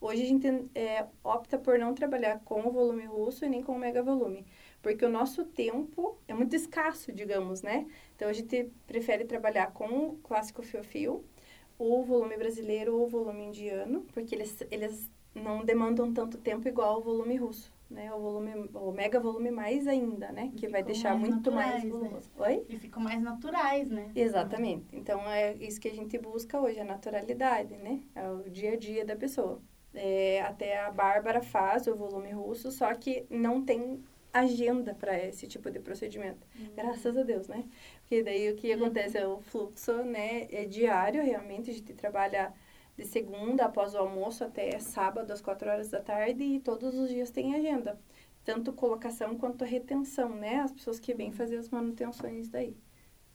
Hoje 0.00 0.22
a 0.22 0.26
gente 0.26 0.46
é, 0.74 1.06
opta 1.22 1.58
por 1.58 1.78
não 1.78 1.94
trabalhar 1.94 2.40
com 2.44 2.66
o 2.66 2.70
volume 2.70 3.04
russo 3.06 3.44
e 3.44 3.48
nem 3.48 3.62
com 3.62 3.72
o 3.72 3.78
mega 3.78 4.02
volume, 4.02 4.44
porque 4.82 5.04
o 5.04 5.08
nosso 5.08 5.44
tempo 5.44 6.18
é 6.28 6.34
muito 6.34 6.54
escasso, 6.54 7.12
digamos, 7.12 7.62
né? 7.62 7.86
Então 8.14 8.28
a 8.28 8.32
gente 8.32 8.70
prefere 8.86 9.24
trabalhar 9.24 9.72
com 9.72 10.08
o 10.08 10.16
clássico 10.22 10.62
fio-fio, 10.62 11.24
o 11.78 12.02
volume 12.02 12.36
brasileiro 12.36 12.94
ou 12.96 13.04
o 13.04 13.08
volume 13.08 13.44
indiano, 13.44 14.04
porque 14.12 14.34
eles, 14.34 14.62
eles 14.70 15.10
não 15.34 15.64
demandam 15.64 16.12
tanto 16.12 16.38
tempo 16.38 16.68
igual 16.68 16.98
o 16.98 17.02
volume 17.02 17.36
russo, 17.36 17.72
né? 17.90 18.12
O 18.12 18.20
volume, 18.20 18.70
o 18.74 18.92
mega 18.92 19.20
volume 19.20 19.50
mais 19.50 19.86
ainda, 19.86 20.32
né? 20.32 20.52
Que 20.56 20.68
vai 20.68 20.82
deixar 20.82 21.14
mais 21.14 21.28
muito 21.28 21.52
mais 21.52 21.84
naturais, 21.84 21.84
né? 21.84 21.90
volumoso. 21.90 22.30
Oi? 22.38 22.66
E 22.68 22.78
ficam 22.78 23.02
mais 23.02 23.22
naturais, 23.22 23.90
né? 23.90 24.10
Exatamente. 24.14 24.86
Então, 24.92 25.20
é 25.30 25.54
isso 25.54 25.80
que 25.80 25.88
a 25.88 25.94
gente 25.94 26.18
busca 26.18 26.60
hoje, 26.60 26.80
a 26.80 26.84
naturalidade, 26.84 27.76
né? 27.76 28.00
É 28.14 28.28
o 28.30 28.50
dia 28.50 28.72
a 28.72 28.76
dia 28.76 29.04
da 29.04 29.16
pessoa. 29.16 29.60
É, 29.92 30.42
até 30.42 30.80
a 30.80 30.90
Bárbara 30.90 31.40
faz 31.40 31.86
o 31.86 31.94
volume 31.94 32.30
russo, 32.32 32.70
só 32.70 32.92
que 32.94 33.26
não 33.30 33.64
tem 33.64 34.02
agenda 34.32 34.92
para 34.92 35.16
esse 35.16 35.46
tipo 35.46 35.70
de 35.70 35.78
procedimento. 35.78 36.44
Graças 36.74 37.16
a 37.16 37.22
Deus, 37.22 37.46
né? 37.46 37.64
Porque 38.00 38.22
daí 38.24 38.50
o 38.50 38.56
que 38.56 38.72
acontece 38.72 39.16
é 39.16 39.26
o 39.26 39.40
fluxo, 39.40 40.02
né? 40.02 40.48
É 40.50 40.64
diário, 40.64 41.22
realmente. 41.22 41.70
A 41.70 41.74
gente 41.74 41.94
trabalha 41.94 42.52
de 42.96 43.04
segunda 43.04 43.64
após 43.64 43.94
o 43.94 43.98
almoço 43.98 44.44
até 44.44 44.78
sábado 44.78 45.30
às 45.32 45.40
quatro 45.40 45.68
horas 45.68 45.90
da 45.90 46.00
tarde 46.00 46.42
e 46.42 46.60
todos 46.60 46.94
os 46.94 47.08
dias 47.08 47.30
tem 47.30 47.54
agenda. 47.54 47.98
Tanto 48.44 48.72
colocação 48.72 49.36
quanto 49.36 49.64
retenção, 49.64 50.28
né? 50.28 50.60
As 50.60 50.72
pessoas 50.72 51.00
que 51.00 51.14
vêm 51.14 51.32
fazer 51.32 51.56
as 51.56 51.70
manutenções 51.70 52.48
daí. 52.48 52.76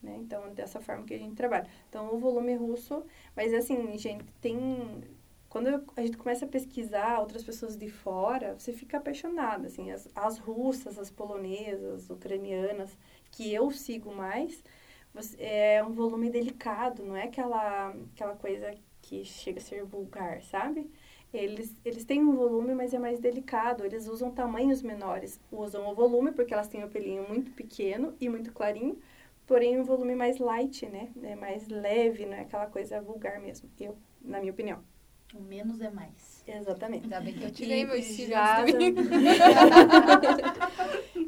Né? 0.01 0.17
Então, 0.19 0.53
dessa 0.53 0.79
forma 0.79 1.03
que 1.03 1.13
a 1.13 1.17
gente 1.17 1.35
trabalha. 1.35 1.67
Então, 1.89 2.13
o 2.13 2.19
volume 2.19 2.55
russo, 2.55 3.03
mas 3.35 3.53
assim, 3.53 3.97
gente, 3.97 4.23
tem 4.39 5.03
quando 5.49 5.83
a 5.97 6.01
gente 6.01 6.15
começa 6.15 6.45
a 6.45 6.47
pesquisar 6.47 7.19
outras 7.19 7.43
pessoas 7.43 7.75
de 7.75 7.89
fora, 7.89 8.53
você 8.53 8.71
fica 8.71 8.97
apaixonada, 8.97 9.65
assim, 9.65 9.91
as, 9.91 10.07
as 10.15 10.37
russas, 10.37 10.99
as 10.99 11.09
polonesas, 11.09 12.09
ucranianas, 12.09 12.95
que 13.31 13.51
eu 13.51 13.71
sigo 13.71 14.13
mais, 14.13 14.63
você, 15.11 15.35
é 15.41 15.83
um 15.83 15.91
volume 15.91 16.29
delicado, 16.29 17.03
não 17.03 17.15
é 17.15 17.23
aquela, 17.23 17.95
aquela 18.13 18.35
coisa 18.35 18.75
que 19.09 19.25
chega 19.25 19.59
a 19.59 19.61
ser 19.61 19.83
vulgar, 19.83 20.43
sabe? 20.43 20.87
Eles, 21.33 21.75
eles 21.83 22.05
têm 22.05 22.23
um 22.23 22.35
volume, 22.35 22.75
mas 22.75 22.93
é 22.93 22.99
mais 22.99 23.19
delicado. 23.19 23.83
Eles 23.83 24.07
usam 24.07 24.31
tamanhos 24.31 24.83
menores. 24.83 25.39
Usam 25.51 25.87
o 25.89 25.95
volume 25.95 26.31
porque 26.31 26.53
elas 26.53 26.67
têm 26.67 26.83
o 26.83 26.89
pelinho 26.89 27.27
muito 27.27 27.51
pequeno 27.51 28.15
e 28.21 28.29
muito 28.29 28.51
clarinho, 28.51 28.99
porém 29.47 29.79
um 29.79 29.83
volume 29.83 30.15
mais 30.15 30.37
light, 30.37 30.85
né? 30.85 31.09
É 31.23 31.35
mais 31.35 31.67
leve, 31.67 32.25
não 32.25 32.33
é 32.33 32.41
aquela 32.41 32.67
coisa 32.67 33.01
vulgar 33.01 33.39
mesmo. 33.39 33.67
Eu, 33.79 33.97
na 34.21 34.39
minha 34.39 34.51
opinião. 34.51 34.83
O 35.33 35.41
menos 35.41 35.81
é 35.81 35.89
mais. 35.89 36.38
Exatamente. 36.57 37.03
Ainda 37.03 37.21
bem 37.21 37.33
que 37.33 37.43
eu 37.43 37.51
tirei 37.51 37.81
E 37.81 37.85
meus 37.85 38.05
cílios 38.05 38.29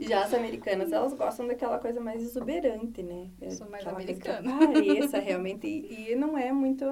já, 0.02 0.26
as 0.26 0.34
americanas, 0.34 0.92
elas 0.92 1.14
gostam 1.14 1.48
daquela 1.48 1.78
coisa 1.80 2.02
mais 2.02 2.22
exuberante, 2.22 3.04
né? 3.04 3.28
Eu 3.42 3.52
sou 3.52 3.70
mais 3.70 3.84
Aquela 3.86 4.02
americana. 4.02 4.56
Apareça, 4.56 5.20
realmente. 5.22 5.68
E, 5.68 6.12
e 6.12 6.16
não 6.16 6.38
é 6.38 6.52
muito... 6.52 6.86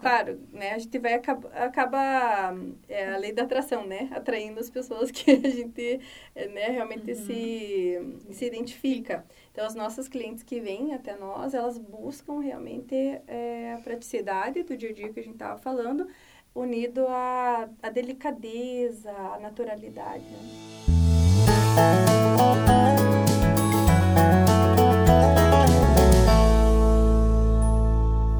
Claro, 0.00 0.40
né? 0.52 0.72
A 0.72 0.78
gente 0.78 0.98
vai 0.98 1.14
acaba, 1.14 1.48
acaba 1.50 2.54
é 2.88 3.14
a 3.14 3.16
lei 3.16 3.32
da 3.32 3.44
atração, 3.44 3.86
né? 3.86 4.08
Atraindo 4.12 4.58
as 4.58 4.68
pessoas 4.68 5.10
que 5.12 5.30
a 5.30 5.50
gente 5.50 6.00
é, 6.34 6.48
né, 6.48 6.68
realmente 6.68 7.14
se, 7.14 7.98
se 8.30 8.44
identifica. 8.44 9.24
Então, 9.52 9.64
as 9.64 9.74
nossas 9.74 10.08
clientes 10.08 10.42
que 10.42 10.60
vêm 10.60 10.94
até 10.94 11.16
nós, 11.16 11.54
elas 11.54 11.78
buscam 11.78 12.40
realmente 12.40 12.94
é, 13.26 13.74
a 13.74 13.78
praticidade 13.78 14.62
do 14.62 14.76
dia 14.76 14.90
a 14.90 14.92
dia 14.92 15.12
que 15.12 15.20
a 15.20 15.22
gente 15.22 15.34
estava 15.34 15.58
falando, 15.58 16.06
unido 16.54 17.06
à, 17.08 17.68
à 17.82 17.90
delicadeza, 17.90 19.10
à 19.10 19.38
naturalidade. 19.38 20.24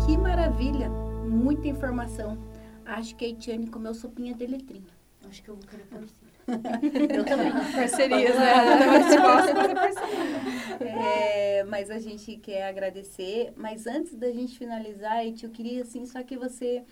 Que 0.07 0.17
maravilha! 0.17 0.91
Muita 1.25 1.69
informação. 1.69 2.39
Acho 2.85 3.15
que 3.15 3.25
a 3.25 3.29
Etiane 3.29 3.69
comeu 3.69 3.95
sopinha 3.95 4.35
de 4.35 4.47
letrinho. 4.47 5.01
Acho 5.29 5.43
que 5.43 5.49
eu 5.49 5.55
vou 5.55 5.65
querer 5.65 5.85
parceiro. 5.85 6.31
Eu 7.15 7.25
também. 7.25 7.53
Parcerias, 7.75 8.37
né? 8.37 8.53
É, 10.81 11.63
mas 11.65 11.91
a 11.91 11.99
gente 11.99 12.37
quer 12.37 12.67
agradecer. 12.67 13.53
Mas 13.57 13.87
antes 13.87 14.15
da 14.15 14.31
gente 14.31 14.59
finalizar, 14.59 15.25
Eti, 15.27 15.45
eu 15.45 15.51
queria 15.51 15.83
assim 15.83 16.07
só 16.07 16.23
que 16.23 16.37
você 16.37 16.83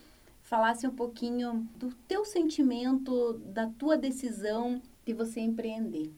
falasse 0.48 0.86
um 0.86 0.90
pouquinho 0.90 1.68
do 1.76 1.90
teu 2.08 2.24
sentimento, 2.24 3.34
da 3.44 3.66
tua 3.66 3.98
decisão 3.98 4.80
de 5.04 5.12
você 5.12 5.40
empreender. 5.40 6.10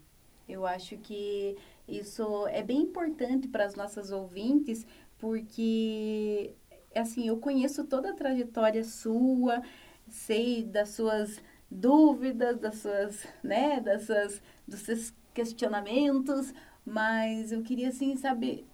Eu 0.48 0.64
acho 0.64 0.96
que 0.98 1.56
isso 1.88 2.46
é 2.46 2.62
bem 2.62 2.82
importante 2.82 3.48
para 3.48 3.64
as 3.64 3.74
nossas 3.74 4.12
ouvintes, 4.12 4.86
porque 5.18 6.54
assim, 6.94 7.26
eu 7.26 7.38
conheço 7.38 7.84
toda 7.84 8.10
a 8.10 8.14
trajetória 8.14 8.84
sua, 8.84 9.62
sei 10.08 10.62
das 10.62 10.90
suas 10.90 11.40
dúvidas, 11.68 12.56
das 12.56 12.76
suas, 12.76 13.26
né, 13.42 13.80
das 13.80 14.02
suas, 14.02 14.40
dos 14.66 14.80
seus 14.80 15.12
questionamentos, 15.34 16.54
mas 16.86 17.50
eu 17.50 17.62
queria 17.62 17.88
assim 17.88 18.14
saber 18.14 18.64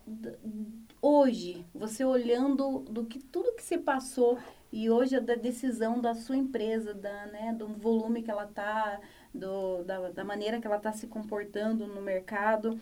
hoje, 1.01 1.64
você 1.75 2.05
olhando 2.05 2.81
do 2.81 3.07
que 3.07 3.19
tudo 3.19 3.55
que 3.55 3.62
se 3.62 3.79
passou 3.79 4.38
e 4.73 4.91
hoje 4.91 5.19
da 5.21 5.35
decisão 5.35 6.01
da 6.01 6.15
sua 6.15 6.37
empresa, 6.37 6.93
da, 6.93 7.27
né, 7.27 7.55
do 7.57 7.69
volume 7.69 8.23
que 8.23 8.31
ela 8.31 8.47
tá, 8.47 9.01
do, 9.33 9.85
da, 9.85 10.11
da 10.11 10.25
maneira 10.25 10.61
que 10.61 10.67
ela 10.67 10.77
está 10.77 10.93
se 10.93 11.07
comportando 11.07 11.87
no 11.87 12.03
mercado, 12.03 12.79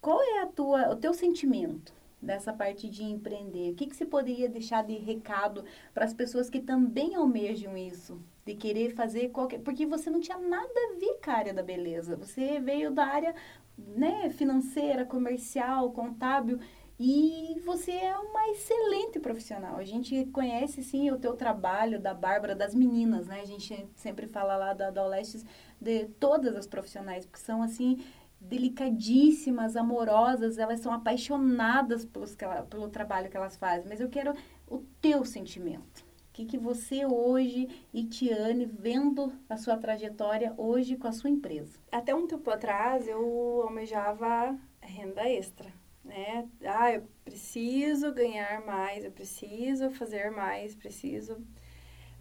qual 0.00 0.20
é 0.20 0.40
a 0.42 0.46
tua, 0.46 0.90
o 0.90 0.96
teu 0.96 1.14
sentimento 1.14 1.92
dessa 2.20 2.52
parte 2.52 2.88
de 2.88 3.02
empreender? 3.04 3.70
O 3.70 3.74
que, 3.74 3.86
que 3.86 3.96
você 3.96 4.04
poderia 4.04 4.48
deixar 4.48 4.84
de 4.84 4.94
recado 4.94 5.64
para 5.94 6.04
as 6.04 6.14
pessoas 6.14 6.50
que 6.50 6.60
também 6.60 7.14
almejam 7.14 7.76
isso? 7.76 8.20
De 8.44 8.54
querer 8.54 8.94
fazer 8.94 9.28
qualquer... 9.30 9.60
Porque 9.60 9.86
você 9.86 10.10
não 10.10 10.20
tinha 10.20 10.38
nada 10.38 10.68
a 10.68 10.98
ver 10.98 11.18
com 11.22 11.30
a 11.30 11.34
área 11.34 11.54
da 11.54 11.62
beleza. 11.62 12.16
Você 12.16 12.60
veio 12.60 12.90
da 12.90 13.06
área 13.06 13.34
né, 13.78 14.30
financeira, 14.30 15.04
comercial, 15.04 15.90
contábil... 15.92 16.58
E 17.04 17.58
você 17.66 17.90
é 17.90 18.16
uma 18.16 18.48
excelente 18.50 19.18
profissional. 19.18 19.76
A 19.76 19.82
gente 19.82 20.24
conhece, 20.26 20.84
sim, 20.84 21.10
o 21.10 21.18
teu 21.18 21.34
trabalho, 21.34 21.98
da 22.00 22.14
Bárbara, 22.14 22.54
das 22.54 22.76
meninas, 22.76 23.26
né? 23.26 23.40
A 23.40 23.44
gente 23.44 23.88
sempre 23.96 24.28
fala 24.28 24.56
lá 24.56 24.72
da, 24.72 25.02
Olestes 25.04 25.44
de 25.80 26.04
todas 26.20 26.54
as 26.54 26.64
profissionais, 26.64 27.26
porque 27.26 27.40
são, 27.40 27.60
assim, 27.60 27.98
delicadíssimas, 28.40 29.74
amorosas, 29.76 30.58
elas 30.58 30.78
são 30.78 30.92
apaixonadas 30.92 32.04
pelos, 32.04 32.36
ela- 32.40 32.62
pelo 32.62 32.88
trabalho 32.88 33.28
que 33.28 33.36
elas 33.36 33.56
fazem. 33.56 33.88
Mas 33.88 34.00
eu 34.00 34.08
quero 34.08 34.32
o 34.68 34.78
teu 35.00 35.24
sentimento. 35.24 36.04
O 36.28 36.32
que, 36.32 36.44
que 36.44 36.56
você 36.56 37.04
hoje, 37.04 37.68
Itiane, 37.92 38.64
vendo 38.64 39.32
a 39.48 39.56
sua 39.56 39.76
trajetória 39.76 40.54
hoje 40.56 40.96
com 40.96 41.08
a 41.08 41.12
sua 41.12 41.30
empresa? 41.30 41.80
Até 41.90 42.14
um 42.14 42.28
tempo 42.28 42.48
atrás, 42.48 43.08
eu 43.08 43.62
almejava 43.64 44.56
renda 44.80 45.28
extra, 45.28 45.81
né? 46.04 46.48
Ah, 46.64 46.92
eu 46.92 47.02
preciso 47.24 48.12
ganhar 48.12 48.64
mais, 48.64 49.04
eu 49.04 49.12
preciso 49.12 49.90
fazer 49.90 50.30
mais, 50.30 50.74
preciso... 50.74 51.36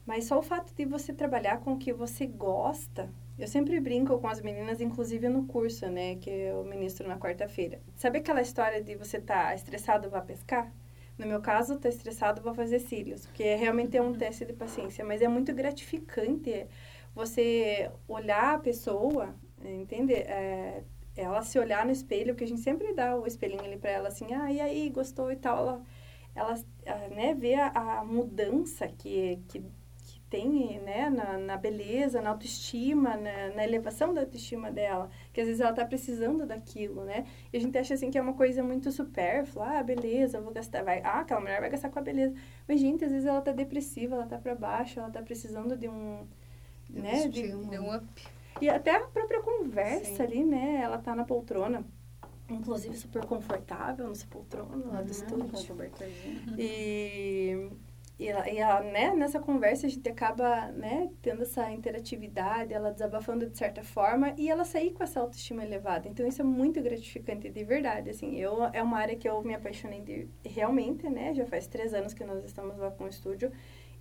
Mas 0.05 0.25
só 0.25 0.39
o 0.39 0.41
fato 0.41 0.73
de 0.73 0.83
você 0.83 1.13
trabalhar 1.13 1.59
com 1.59 1.73
o 1.73 1.77
que 1.77 1.93
você 1.93 2.25
gosta, 2.25 3.07
eu 3.37 3.47
sempre 3.47 3.79
brinco 3.79 4.17
com 4.19 4.27
as 4.27 4.41
meninas, 4.41 4.81
inclusive 4.81 5.29
no 5.29 5.45
curso, 5.45 5.87
né, 5.87 6.15
que 6.15 6.29
eu 6.29 6.63
ministro 6.63 7.07
na 7.07 7.17
quarta-feira. 7.19 7.79
Sabe 7.95 8.17
aquela 8.17 8.41
história 8.41 8.81
de 8.83 8.95
você 8.95 9.17
estar 9.17 9.53
estressado, 9.55 10.09
vá 10.09 10.21
pescar? 10.21 10.73
No 11.17 11.27
meu 11.27 11.39
caso, 11.39 11.77
tá 11.77 11.87
estressado, 11.87 12.41
vou 12.41 12.53
fazer 12.53 12.79
cílios, 12.79 13.27
porque 13.27 13.43
é 13.43 13.55
realmente 13.55 13.95
é 13.95 14.01
um 14.01 14.13
teste 14.13 14.43
de 14.43 14.53
paciência, 14.53 15.05
mas 15.05 15.21
é 15.21 15.27
muito 15.27 15.53
gratificante 15.53 16.65
você 17.13 17.91
olhar 18.07 18.55
a 18.55 18.59
pessoa, 18.59 19.35
entende? 19.63 20.13
É, 20.13 20.83
ela 21.15 21.41
se 21.41 21.59
olhar 21.59 21.85
no 21.85 21.91
espelho, 21.91 22.33
porque 22.33 22.45
a 22.45 22.47
gente 22.47 22.61
sempre 22.61 22.93
dá 22.93 23.15
o 23.15 23.27
espelhinho 23.27 23.63
ali 23.63 23.77
para 23.77 23.91
ela 23.91 24.07
assim, 24.07 24.33
ah, 24.33 24.51
e 24.51 24.59
aí, 24.61 24.89
gostou 24.89 25.31
e 25.31 25.35
tal, 25.35 25.83
ela, 26.33 26.55
ela 26.85 27.07
né, 27.09 27.33
vê 27.33 27.55
a, 27.55 27.99
a 27.99 28.05
mudança 28.05 28.87
que, 28.87 29.39
que, 29.49 29.59
que 29.59 30.19
tem, 30.29 30.79
né, 30.79 31.09
na, 31.09 31.37
na 31.37 31.57
beleza, 31.57 32.21
na 32.21 32.29
autoestima, 32.29 33.17
na, 33.17 33.49
na 33.49 33.63
elevação 33.63 34.13
da 34.13 34.21
autoestima 34.21 34.71
dela, 34.71 35.09
que 35.33 35.41
às 35.41 35.47
vezes 35.47 35.61
ela 35.61 35.73
tá 35.73 35.85
precisando 35.85 36.45
daquilo, 36.45 37.03
né, 37.03 37.25
e 37.51 37.57
a 37.57 37.59
gente 37.59 37.77
acha 37.77 37.93
assim 37.93 38.09
que 38.09 38.17
é 38.17 38.21
uma 38.21 38.33
coisa 38.33 38.63
muito 38.63 38.91
supérflua, 38.91 39.79
ah, 39.79 39.83
beleza, 39.83 40.39
vou 40.39 40.53
gastar, 40.53 40.83
vai, 40.83 41.01
ah, 41.03 41.19
aquela 41.19 41.41
mulher 41.41 41.59
vai 41.59 41.69
gastar 41.69 41.89
com 41.89 41.99
a 41.99 42.01
beleza, 42.01 42.33
mas 42.67 42.79
gente, 42.79 43.03
às 43.03 43.11
vezes 43.11 43.27
ela 43.27 43.41
tá 43.41 43.51
depressiva, 43.51 44.15
ela 44.15 44.25
tá 44.25 44.37
para 44.37 44.55
baixo, 44.55 44.99
ela 44.99 45.11
tá 45.11 45.21
precisando 45.21 45.75
de 45.75 45.89
um, 45.89 46.25
né, 46.89 47.27
de, 47.27 47.41
Estímulo. 47.41 47.69
Deu 47.69 47.81
um 47.81 47.95
up. 47.95 48.05
E 48.59 48.69
até 48.69 48.95
a 48.95 49.01
própria 49.01 49.41
conversa 49.41 50.17
Sim. 50.17 50.23
ali, 50.23 50.43
né? 50.43 50.81
Ela 50.83 50.97
tá 50.97 51.15
na 51.15 51.23
poltrona, 51.23 51.85
inclusive 52.49 52.95
super 52.95 53.25
confortável 53.25 54.07
nessa 54.07 54.27
poltrona 54.27 54.85
lá 54.87 55.01
do 55.01 55.05
Com 55.05 55.11
estúdio. 55.11 55.67
cobertorzinho. 55.67 56.55
E, 56.57 57.69
e, 58.19 58.27
ela, 58.27 58.49
e 58.49 58.57
ela, 58.57 58.81
né, 58.81 59.15
nessa 59.15 59.39
conversa 59.39 59.87
a 59.87 59.89
gente 59.89 60.07
acaba, 60.07 60.67
né, 60.73 61.09
tendo 61.23 61.41
essa 61.41 61.71
interatividade, 61.71 62.73
ela 62.73 62.91
desabafando 62.91 63.49
de 63.49 63.57
certa 63.57 63.83
forma 63.83 64.33
e 64.37 64.49
ela 64.49 64.63
sair 64.63 64.91
com 64.91 65.03
essa 65.03 65.19
autoestima 65.19 65.63
elevada. 65.63 66.07
Então 66.07 66.27
isso 66.27 66.41
é 66.41 66.45
muito 66.45 66.81
gratificante 66.81 67.49
de 67.49 67.63
verdade, 67.63 68.09
assim. 68.11 68.37
Eu, 68.37 68.63
é 68.73 68.83
uma 68.83 68.99
área 68.99 69.15
que 69.15 69.27
eu 69.27 69.41
me 69.41 69.55
apaixonei 69.55 70.01
de, 70.01 70.27
realmente, 70.45 71.09
né? 71.09 71.33
Já 71.33 71.45
faz 71.45 71.65
três 71.67 71.93
anos 71.93 72.13
que 72.13 72.23
nós 72.23 72.43
estamos 72.43 72.77
lá 72.77 72.91
com 72.91 73.05
o 73.05 73.07
estúdio 73.07 73.51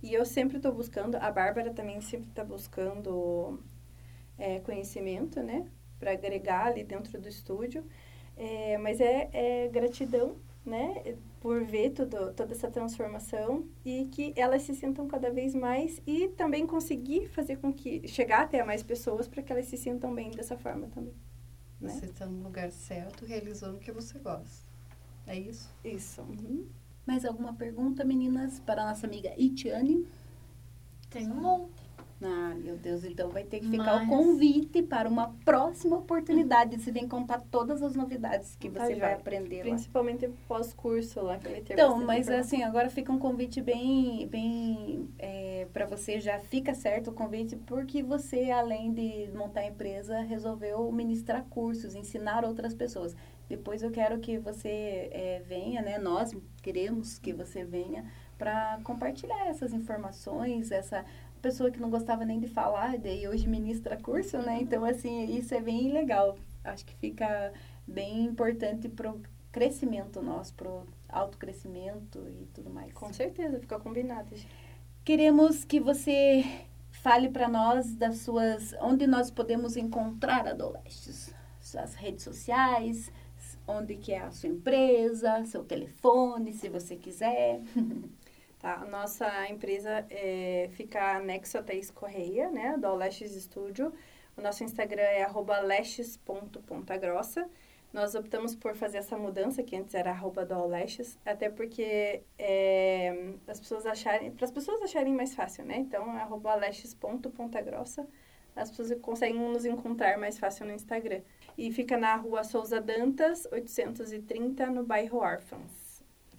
e 0.03 0.13
eu 0.13 0.25
sempre 0.25 0.57
estou 0.57 0.73
buscando, 0.73 1.15
a 1.15 1.31
Bárbara 1.31 1.71
também 1.73 2.01
sempre 2.01 2.29
está 2.29 2.43
buscando 2.43 3.59
é, 4.41 4.59
conhecimento, 4.59 5.41
né? 5.41 5.67
Para 5.99 6.11
agregar 6.11 6.67
ali 6.67 6.83
dentro 6.83 7.19
do 7.21 7.29
estúdio. 7.29 7.85
É, 8.35 8.77
mas 8.79 8.99
é, 8.99 9.29
é 9.31 9.67
gratidão, 9.67 10.35
né? 10.65 11.15
Por 11.39 11.63
ver 11.63 11.91
tudo, 11.91 12.33
toda 12.33 12.53
essa 12.53 12.69
transformação 12.69 13.67
e 13.85 14.05
que 14.11 14.33
elas 14.35 14.63
se 14.63 14.73
sintam 14.75 15.07
cada 15.07 15.31
vez 15.31 15.53
mais 15.53 16.01
e 16.07 16.27
também 16.29 16.65
conseguir 16.65 17.27
fazer 17.29 17.57
com 17.57 17.71
que 17.71 18.07
chegar 18.07 18.41
até 18.41 18.63
mais 18.63 18.81
pessoas 18.81 19.27
para 19.27 19.43
que 19.43 19.51
elas 19.51 19.65
se 19.65 19.77
sintam 19.77 20.13
bem 20.13 20.31
dessa 20.31 20.57
forma 20.57 20.87
também. 20.87 21.13
Né? 21.79 21.89
Você 21.89 22.05
está 22.05 22.25
no 22.25 22.43
lugar 22.43 22.71
certo, 22.71 23.25
realizando 23.25 23.77
o 23.77 23.79
que 23.79 23.91
você 23.91 24.17
gosta. 24.19 24.69
É 25.27 25.37
isso? 25.37 25.69
Isso. 25.83 26.21
Uhum. 26.21 26.67
Mais 27.05 27.25
alguma 27.25 27.53
pergunta, 27.53 28.03
meninas, 28.03 28.59
para 28.59 28.83
a 28.83 28.87
nossa 28.87 29.07
amiga 29.07 29.33
Itiane? 29.37 30.07
Tem 31.09 31.27
um 31.27 31.41
monte. 31.41 31.80
Ah, 32.23 32.53
meu 32.55 32.77
Deus, 32.77 33.03
então 33.03 33.29
vai 33.29 33.43
ter 33.43 33.59
que 33.61 33.69
ficar 33.69 33.95
Mas- 33.95 34.03
o 34.05 34.07
convite 34.09 34.83
para 34.83 35.09
uma 35.09 35.33
próxima 35.43 35.97
oportunidade. 35.97 36.79
Você 36.79 36.91
vem 36.91 37.07
contar 37.07 37.41
todas 37.49 37.81
as 37.81 37.95
novidades 37.95 38.55
que 38.57 38.69
Tá 38.69 38.81
você 38.85 38.89
vai 38.95 39.09
joia. 39.09 39.15
aprender 39.15 39.57
lá. 39.63 39.69
Principalmente 39.71 40.29
pós-curso 40.47 41.19
lá 41.21 41.37
que 41.39 41.47
vai 41.49 41.61
ter 41.61 41.73
Então, 41.73 41.97
mas 42.05 42.27
informação. 42.27 42.39
assim, 42.39 42.63
agora 42.63 42.89
fica 42.91 43.11
um 43.11 43.17
convite 43.17 43.59
bem, 43.59 44.27
bem 44.27 45.09
para 45.73 45.85
você, 45.85 46.19
já 46.19 46.37
fica 46.37 46.73
certo 46.73 47.11
o 47.11 47.13
convite, 47.13 47.55
porque 47.55 48.03
você, 48.03 48.51
além 48.51 48.91
de 48.93 49.29
montar 49.33 49.61
a 49.61 49.67
empresa, 49.67 50.19
resolveu 50.19 50.91
ministrar 50.91 51.45
cursos, 51.49 51.95
ensinar 51.95 52.43
outras 52.43 52.73
pessoas. 52.73 53.15
Depois 53.47 53.81
eu 53.81 53.89
quero 53.91 54.19
que 54.19 54.37
você 54.37 55.09
eh, 55.11 55.41
venha, 55.47 55.81
né? 55.81 55.97
Nós 55.97 56.35
queremos 56.61 57.17
que 57.19 57.31
você 57.33 57.63
venha 57.63 58.05
para 58.37 58.79
compartilhar 58.83 59.47
essas 59.47 59.71
informações, 59.73 60.71
essa 60.71 61.05
pessoa 61.41 61.71
que 61.71 61.79
não 61.79 61.89
gostava 61.89 62.23
nem 62.23 62.39
de 62.39 62.47
falar, 62.47 62.97
daí 62.97 63.27
hoje 63.27 63.47
ministra 63.47 63.97
curso, 63.97 64.37
né? 64.37 64.59
Então, 64.61 64.85
assim, 64.85 65.25
isso 65.35 65.53
é 65.53 65.61
bem 65.61 65.91
legal. 65.91 66.37
Acho 66.63 66.85
que 66.85 66.95
fica 66.95 67.51
bem 67.87 68.23
importante 68.25 68.87
pro 68.87 69.21
crescimento 69.51 70.21
nosso, 70.21 70.53
pro 70.53 70.85
autocrescimento 71.09 72.25
e 72.29 72.45
tudo 72.53 72.69
mais. 72.69 72.93
Com 72.93 73.11
certeza, 73.11 73.59
fica 73.59 73.79
combinado. 73.79 74.33
Queremos 75.03 75.65
que 75.65 75.79
você 75.79 76.45
fale 76.91 77.29
para 77.29 77.49
nós 77.49 77.95
das 77.95 78.19
suas, 78.19 78.73
onde 78.79 79.07
nós 79.07 79.31
podemos 79.31 79.75
encontrar 79.75 80.47
a 80.47 80.53
Dolestes, 80.53 81.33
suas 81.59 81.95
redes 81.95 82.23
sociais, 82.23 83.11
onde 83.67 83.95
que 83.95 84.11
é 84.11 84.19
a 84.19 84.31
sua 84.31 84.49
empresa, 84.49 85.43
seu 85.45 85.63
telefone, 85.63 86.53
se 86.53 86.69
você 86.69 86.95
quiser. 86.95 87.61
Tá, 88.61 88.75
a 88.75 88.85
nossa 88.85 89.49
empresa 89.49 90.05
é, 90.11 90.69
fica 90.73 91.15
anexo 91.15 91.57
a 91.57 91.63
Thaís 91.63 91.89
Correia, 91.89 92.51
né, 92.51 92.77
do 92.77 92.93
Leshes 92.93 93.31
Studio. 93.43 93.91
O 94.37 94.41
nosso 94.41 94.63
Instagram 94.63 95.01
é 95.01 95.23
arroba 95.23 95.59
leshes.pontagrossa. 95.61 97.49
Nós 97.91 98.13
optamos 98.13 98.55
por 98.55 98.75
fazer 98.75 98.99
essa 98.99 99.17
mudança, 99.17 99.63
que 99.63 99.75
antes 99.75 99.95
era 99.95 100.11
arroba 100.11 100.45
do 100.45 100.55
até 101.25 101.49
porque 101.49 102.21
é, 102.37 103.33
as 103.47 103.59
pessoas 103.59 103.87
acharem, 103.87 104.29
para 104.31 104.45
as 104.45 104.51
pessoas 104.51 104.79
acharem 104.83 105.13
mais 105.13 105.33
fácil, 105.33 105.65
né? 105.65 105.77
Então, 105.77 106.15
é 106.15 106.21
arroba 106.21 106.53
leshes.pontagrossa. 106.53 108.07
As 108.55 108.69
pessoas 108.69 108.93
conseguem 109.01 109.41
nos 109.41 109.65
encontrar 109.65 110.19
mais 110.19 110.37
fácil 110.37 110.67
no 110.67 110.73
Instagram. 110.73 111.21
E 111.57 111.71
fica 111.71 111.97
na 111.97 112.15
rua 112.15 112.43
Souza 112.43 112.79
Dantas, 112.79 113.47
830, 113.51 114.67
no 114.67 114.83
bairro 114.83 115.17
Órfãos. 115.17 115.80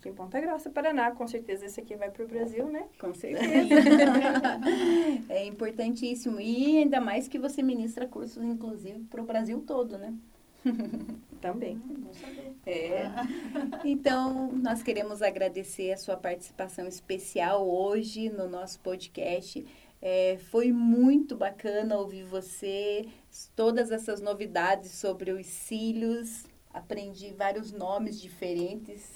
Aqui 0.02 0.08
em 0.08 0.14
Ponta 0.14 0.40
Grossa, 0.40 0.68
Paraná. 0.68 1.12
Com 1.12 1.28
certeza 1.28 1.64
esse 1.64 1.80
aqui 1.80 1.94
vai 1.94 2.10
para 2.10 2.24
o 2.24 2.26
Brasil, 2.26 2.66
né? 2.66 2.86
Com 2.98 3.14
certeza. 3.14 3.72
é 5.30 5.46
importantíssimo. 5.46 6.40
E 6.40 6.78
ainda 6.78 7.00
mais 7.00 7.28
que 7.28 7.38
você 7.38 7.62
ministra 7.62 8.04
cursos, 8.08 8.42
inclusive, 8.42 8.98
para 9.04 9.22
o 9.22 9.24
Brasil 9.24 9.62
todo, 9.64 9.96
né? 9.96 10.12
Também. 11.40 11.76
Bom 11.76 12.12
saber. 12.12 12.52
É. 12.66 13.12
Então, 13.88 14.50
nós 14.50 14.82
queremos 14.82 15.22
agradecer 15.22 15.92
a 15.92 15.96
sua 15.96 16.16
participação 16.16 16.88
especial 16.88 17.64
hoje 17.68 18.28
no 18.28 18.48
nosso 18.48 18.80
podcast. 18.80 19.64
É, 20.00 20.36
foi 20.50 20.72
muito 20.72 21.36
bacana 21.36 21.96
ouvir 21.96 22.24
você, 22.24 23.06
todas 23.54 23.92
essas 23.92 24.20
novidades 24.20 24.90
sobre 24.90 25.30
os 25.30 25.46
cílios. 25.46 26.44
Aprendi 26.72 27.32
vários 27.32 27.70
nomes 27.70 28.20
diferentes. 28.20 29.12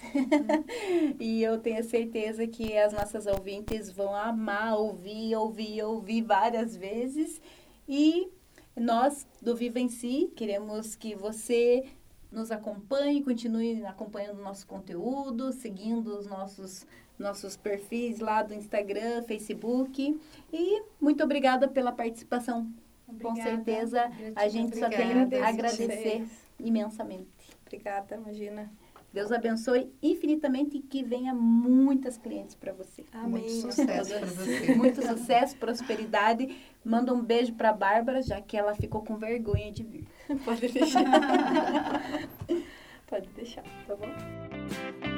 e 1.19 1.43
eu 1.43 1.59
tenho 1.59 1.83
certeza 1.83 2.47
que 2.47 2.77
as 2.77 2.93
nossas 2.93 3.27
ouvintes 3.27 3.91
vão 3.91 4.15
amar 4.15 4.77
ouvir, 4.79 5.35
ouvir, 5.37 5.83
ouvir 5.83 6.23
várias 6.23 6.77
vezes. 6.77 7.41
E 7.89 8.31
nós, 8.77 9.27
do 9.41 9.57
Viva 9.57 9.81
em 9.81 9.89
Si, 9.89 10.31
queremos 10.37 10.95
que 10.95 11.15
você 11.15 11.87
nos 12.31 12.51
acompanhe, 12.51 13.23
continue 13.23 13.85
acompanhando 13.87 14.39
o 14.39 14.43
nosso 14.43 14.67
conteúdo, 14.67 15.53
seguindo 15.53 16.19
os 16.19 16.27
nossos, 16.27 16.87
nossos 17.19 17.57
perfis 17.57 18.19
lá 18.19 18.43
do 18.43 18.53
Instagram, 18.53 19.23
Facebook. 19.23 20.21
E 20.53 20.83
muito 21.01 21.25
obrigada 21.25 21.67
pela 21.67 21.93
participação. 21.93 22.71
Com 23.07 23.29
Obrigada. 23.29 23.43
certeza, 23.43 24.11
a 24.35 24.49
gente 24.49 24.77
só 24.77 24.89
tem 24.89 25.13
a 25.41 25.49
agradecer 25.49 26.27
imensamente. 26.59 27.36
Obrigada, 27.67 28.15
imagina. 28.15 28.71
Deus 29.13 29.33
abençoe 29.33 29.91
infinitamente 30.03 30.77
e 30.77 30.83
que 30.83 31.03
venha 31.03 31.35
muitas 31.35 32.19
clientes 32.19 32.55
para 32.55 32.73
você. 32.73 33.05
Amém. 33.13 33.31
Muito 33.31 33.51
sucesso 33.51 34.11
para 34.11 34.27
você. 34.27 34.75
Muito 34.75 35.03
sucesso, 35.03 35.57
prosperidade. 35.57 36.55
Manda 36.85 37.15
um 37.15 37.23
beijo 37.23 37.55
para 37.55 37.73
Bárbara, 37.73 38.21
já 38.21 38.41
que 38.43 38.57
ela 38.57 38.75
ficou 38.75 39.03
com 39.03 39.17
vergonha 39.17 39.73
de 39.73 39.83
vir. 39.83 40.07
Pode 40.45 40.69
deixar. 40.69 41.05
Pode 43.09 43.29
deixar, 43.31 43.65
tá 43.87 43.97
bom? 43.97 45.16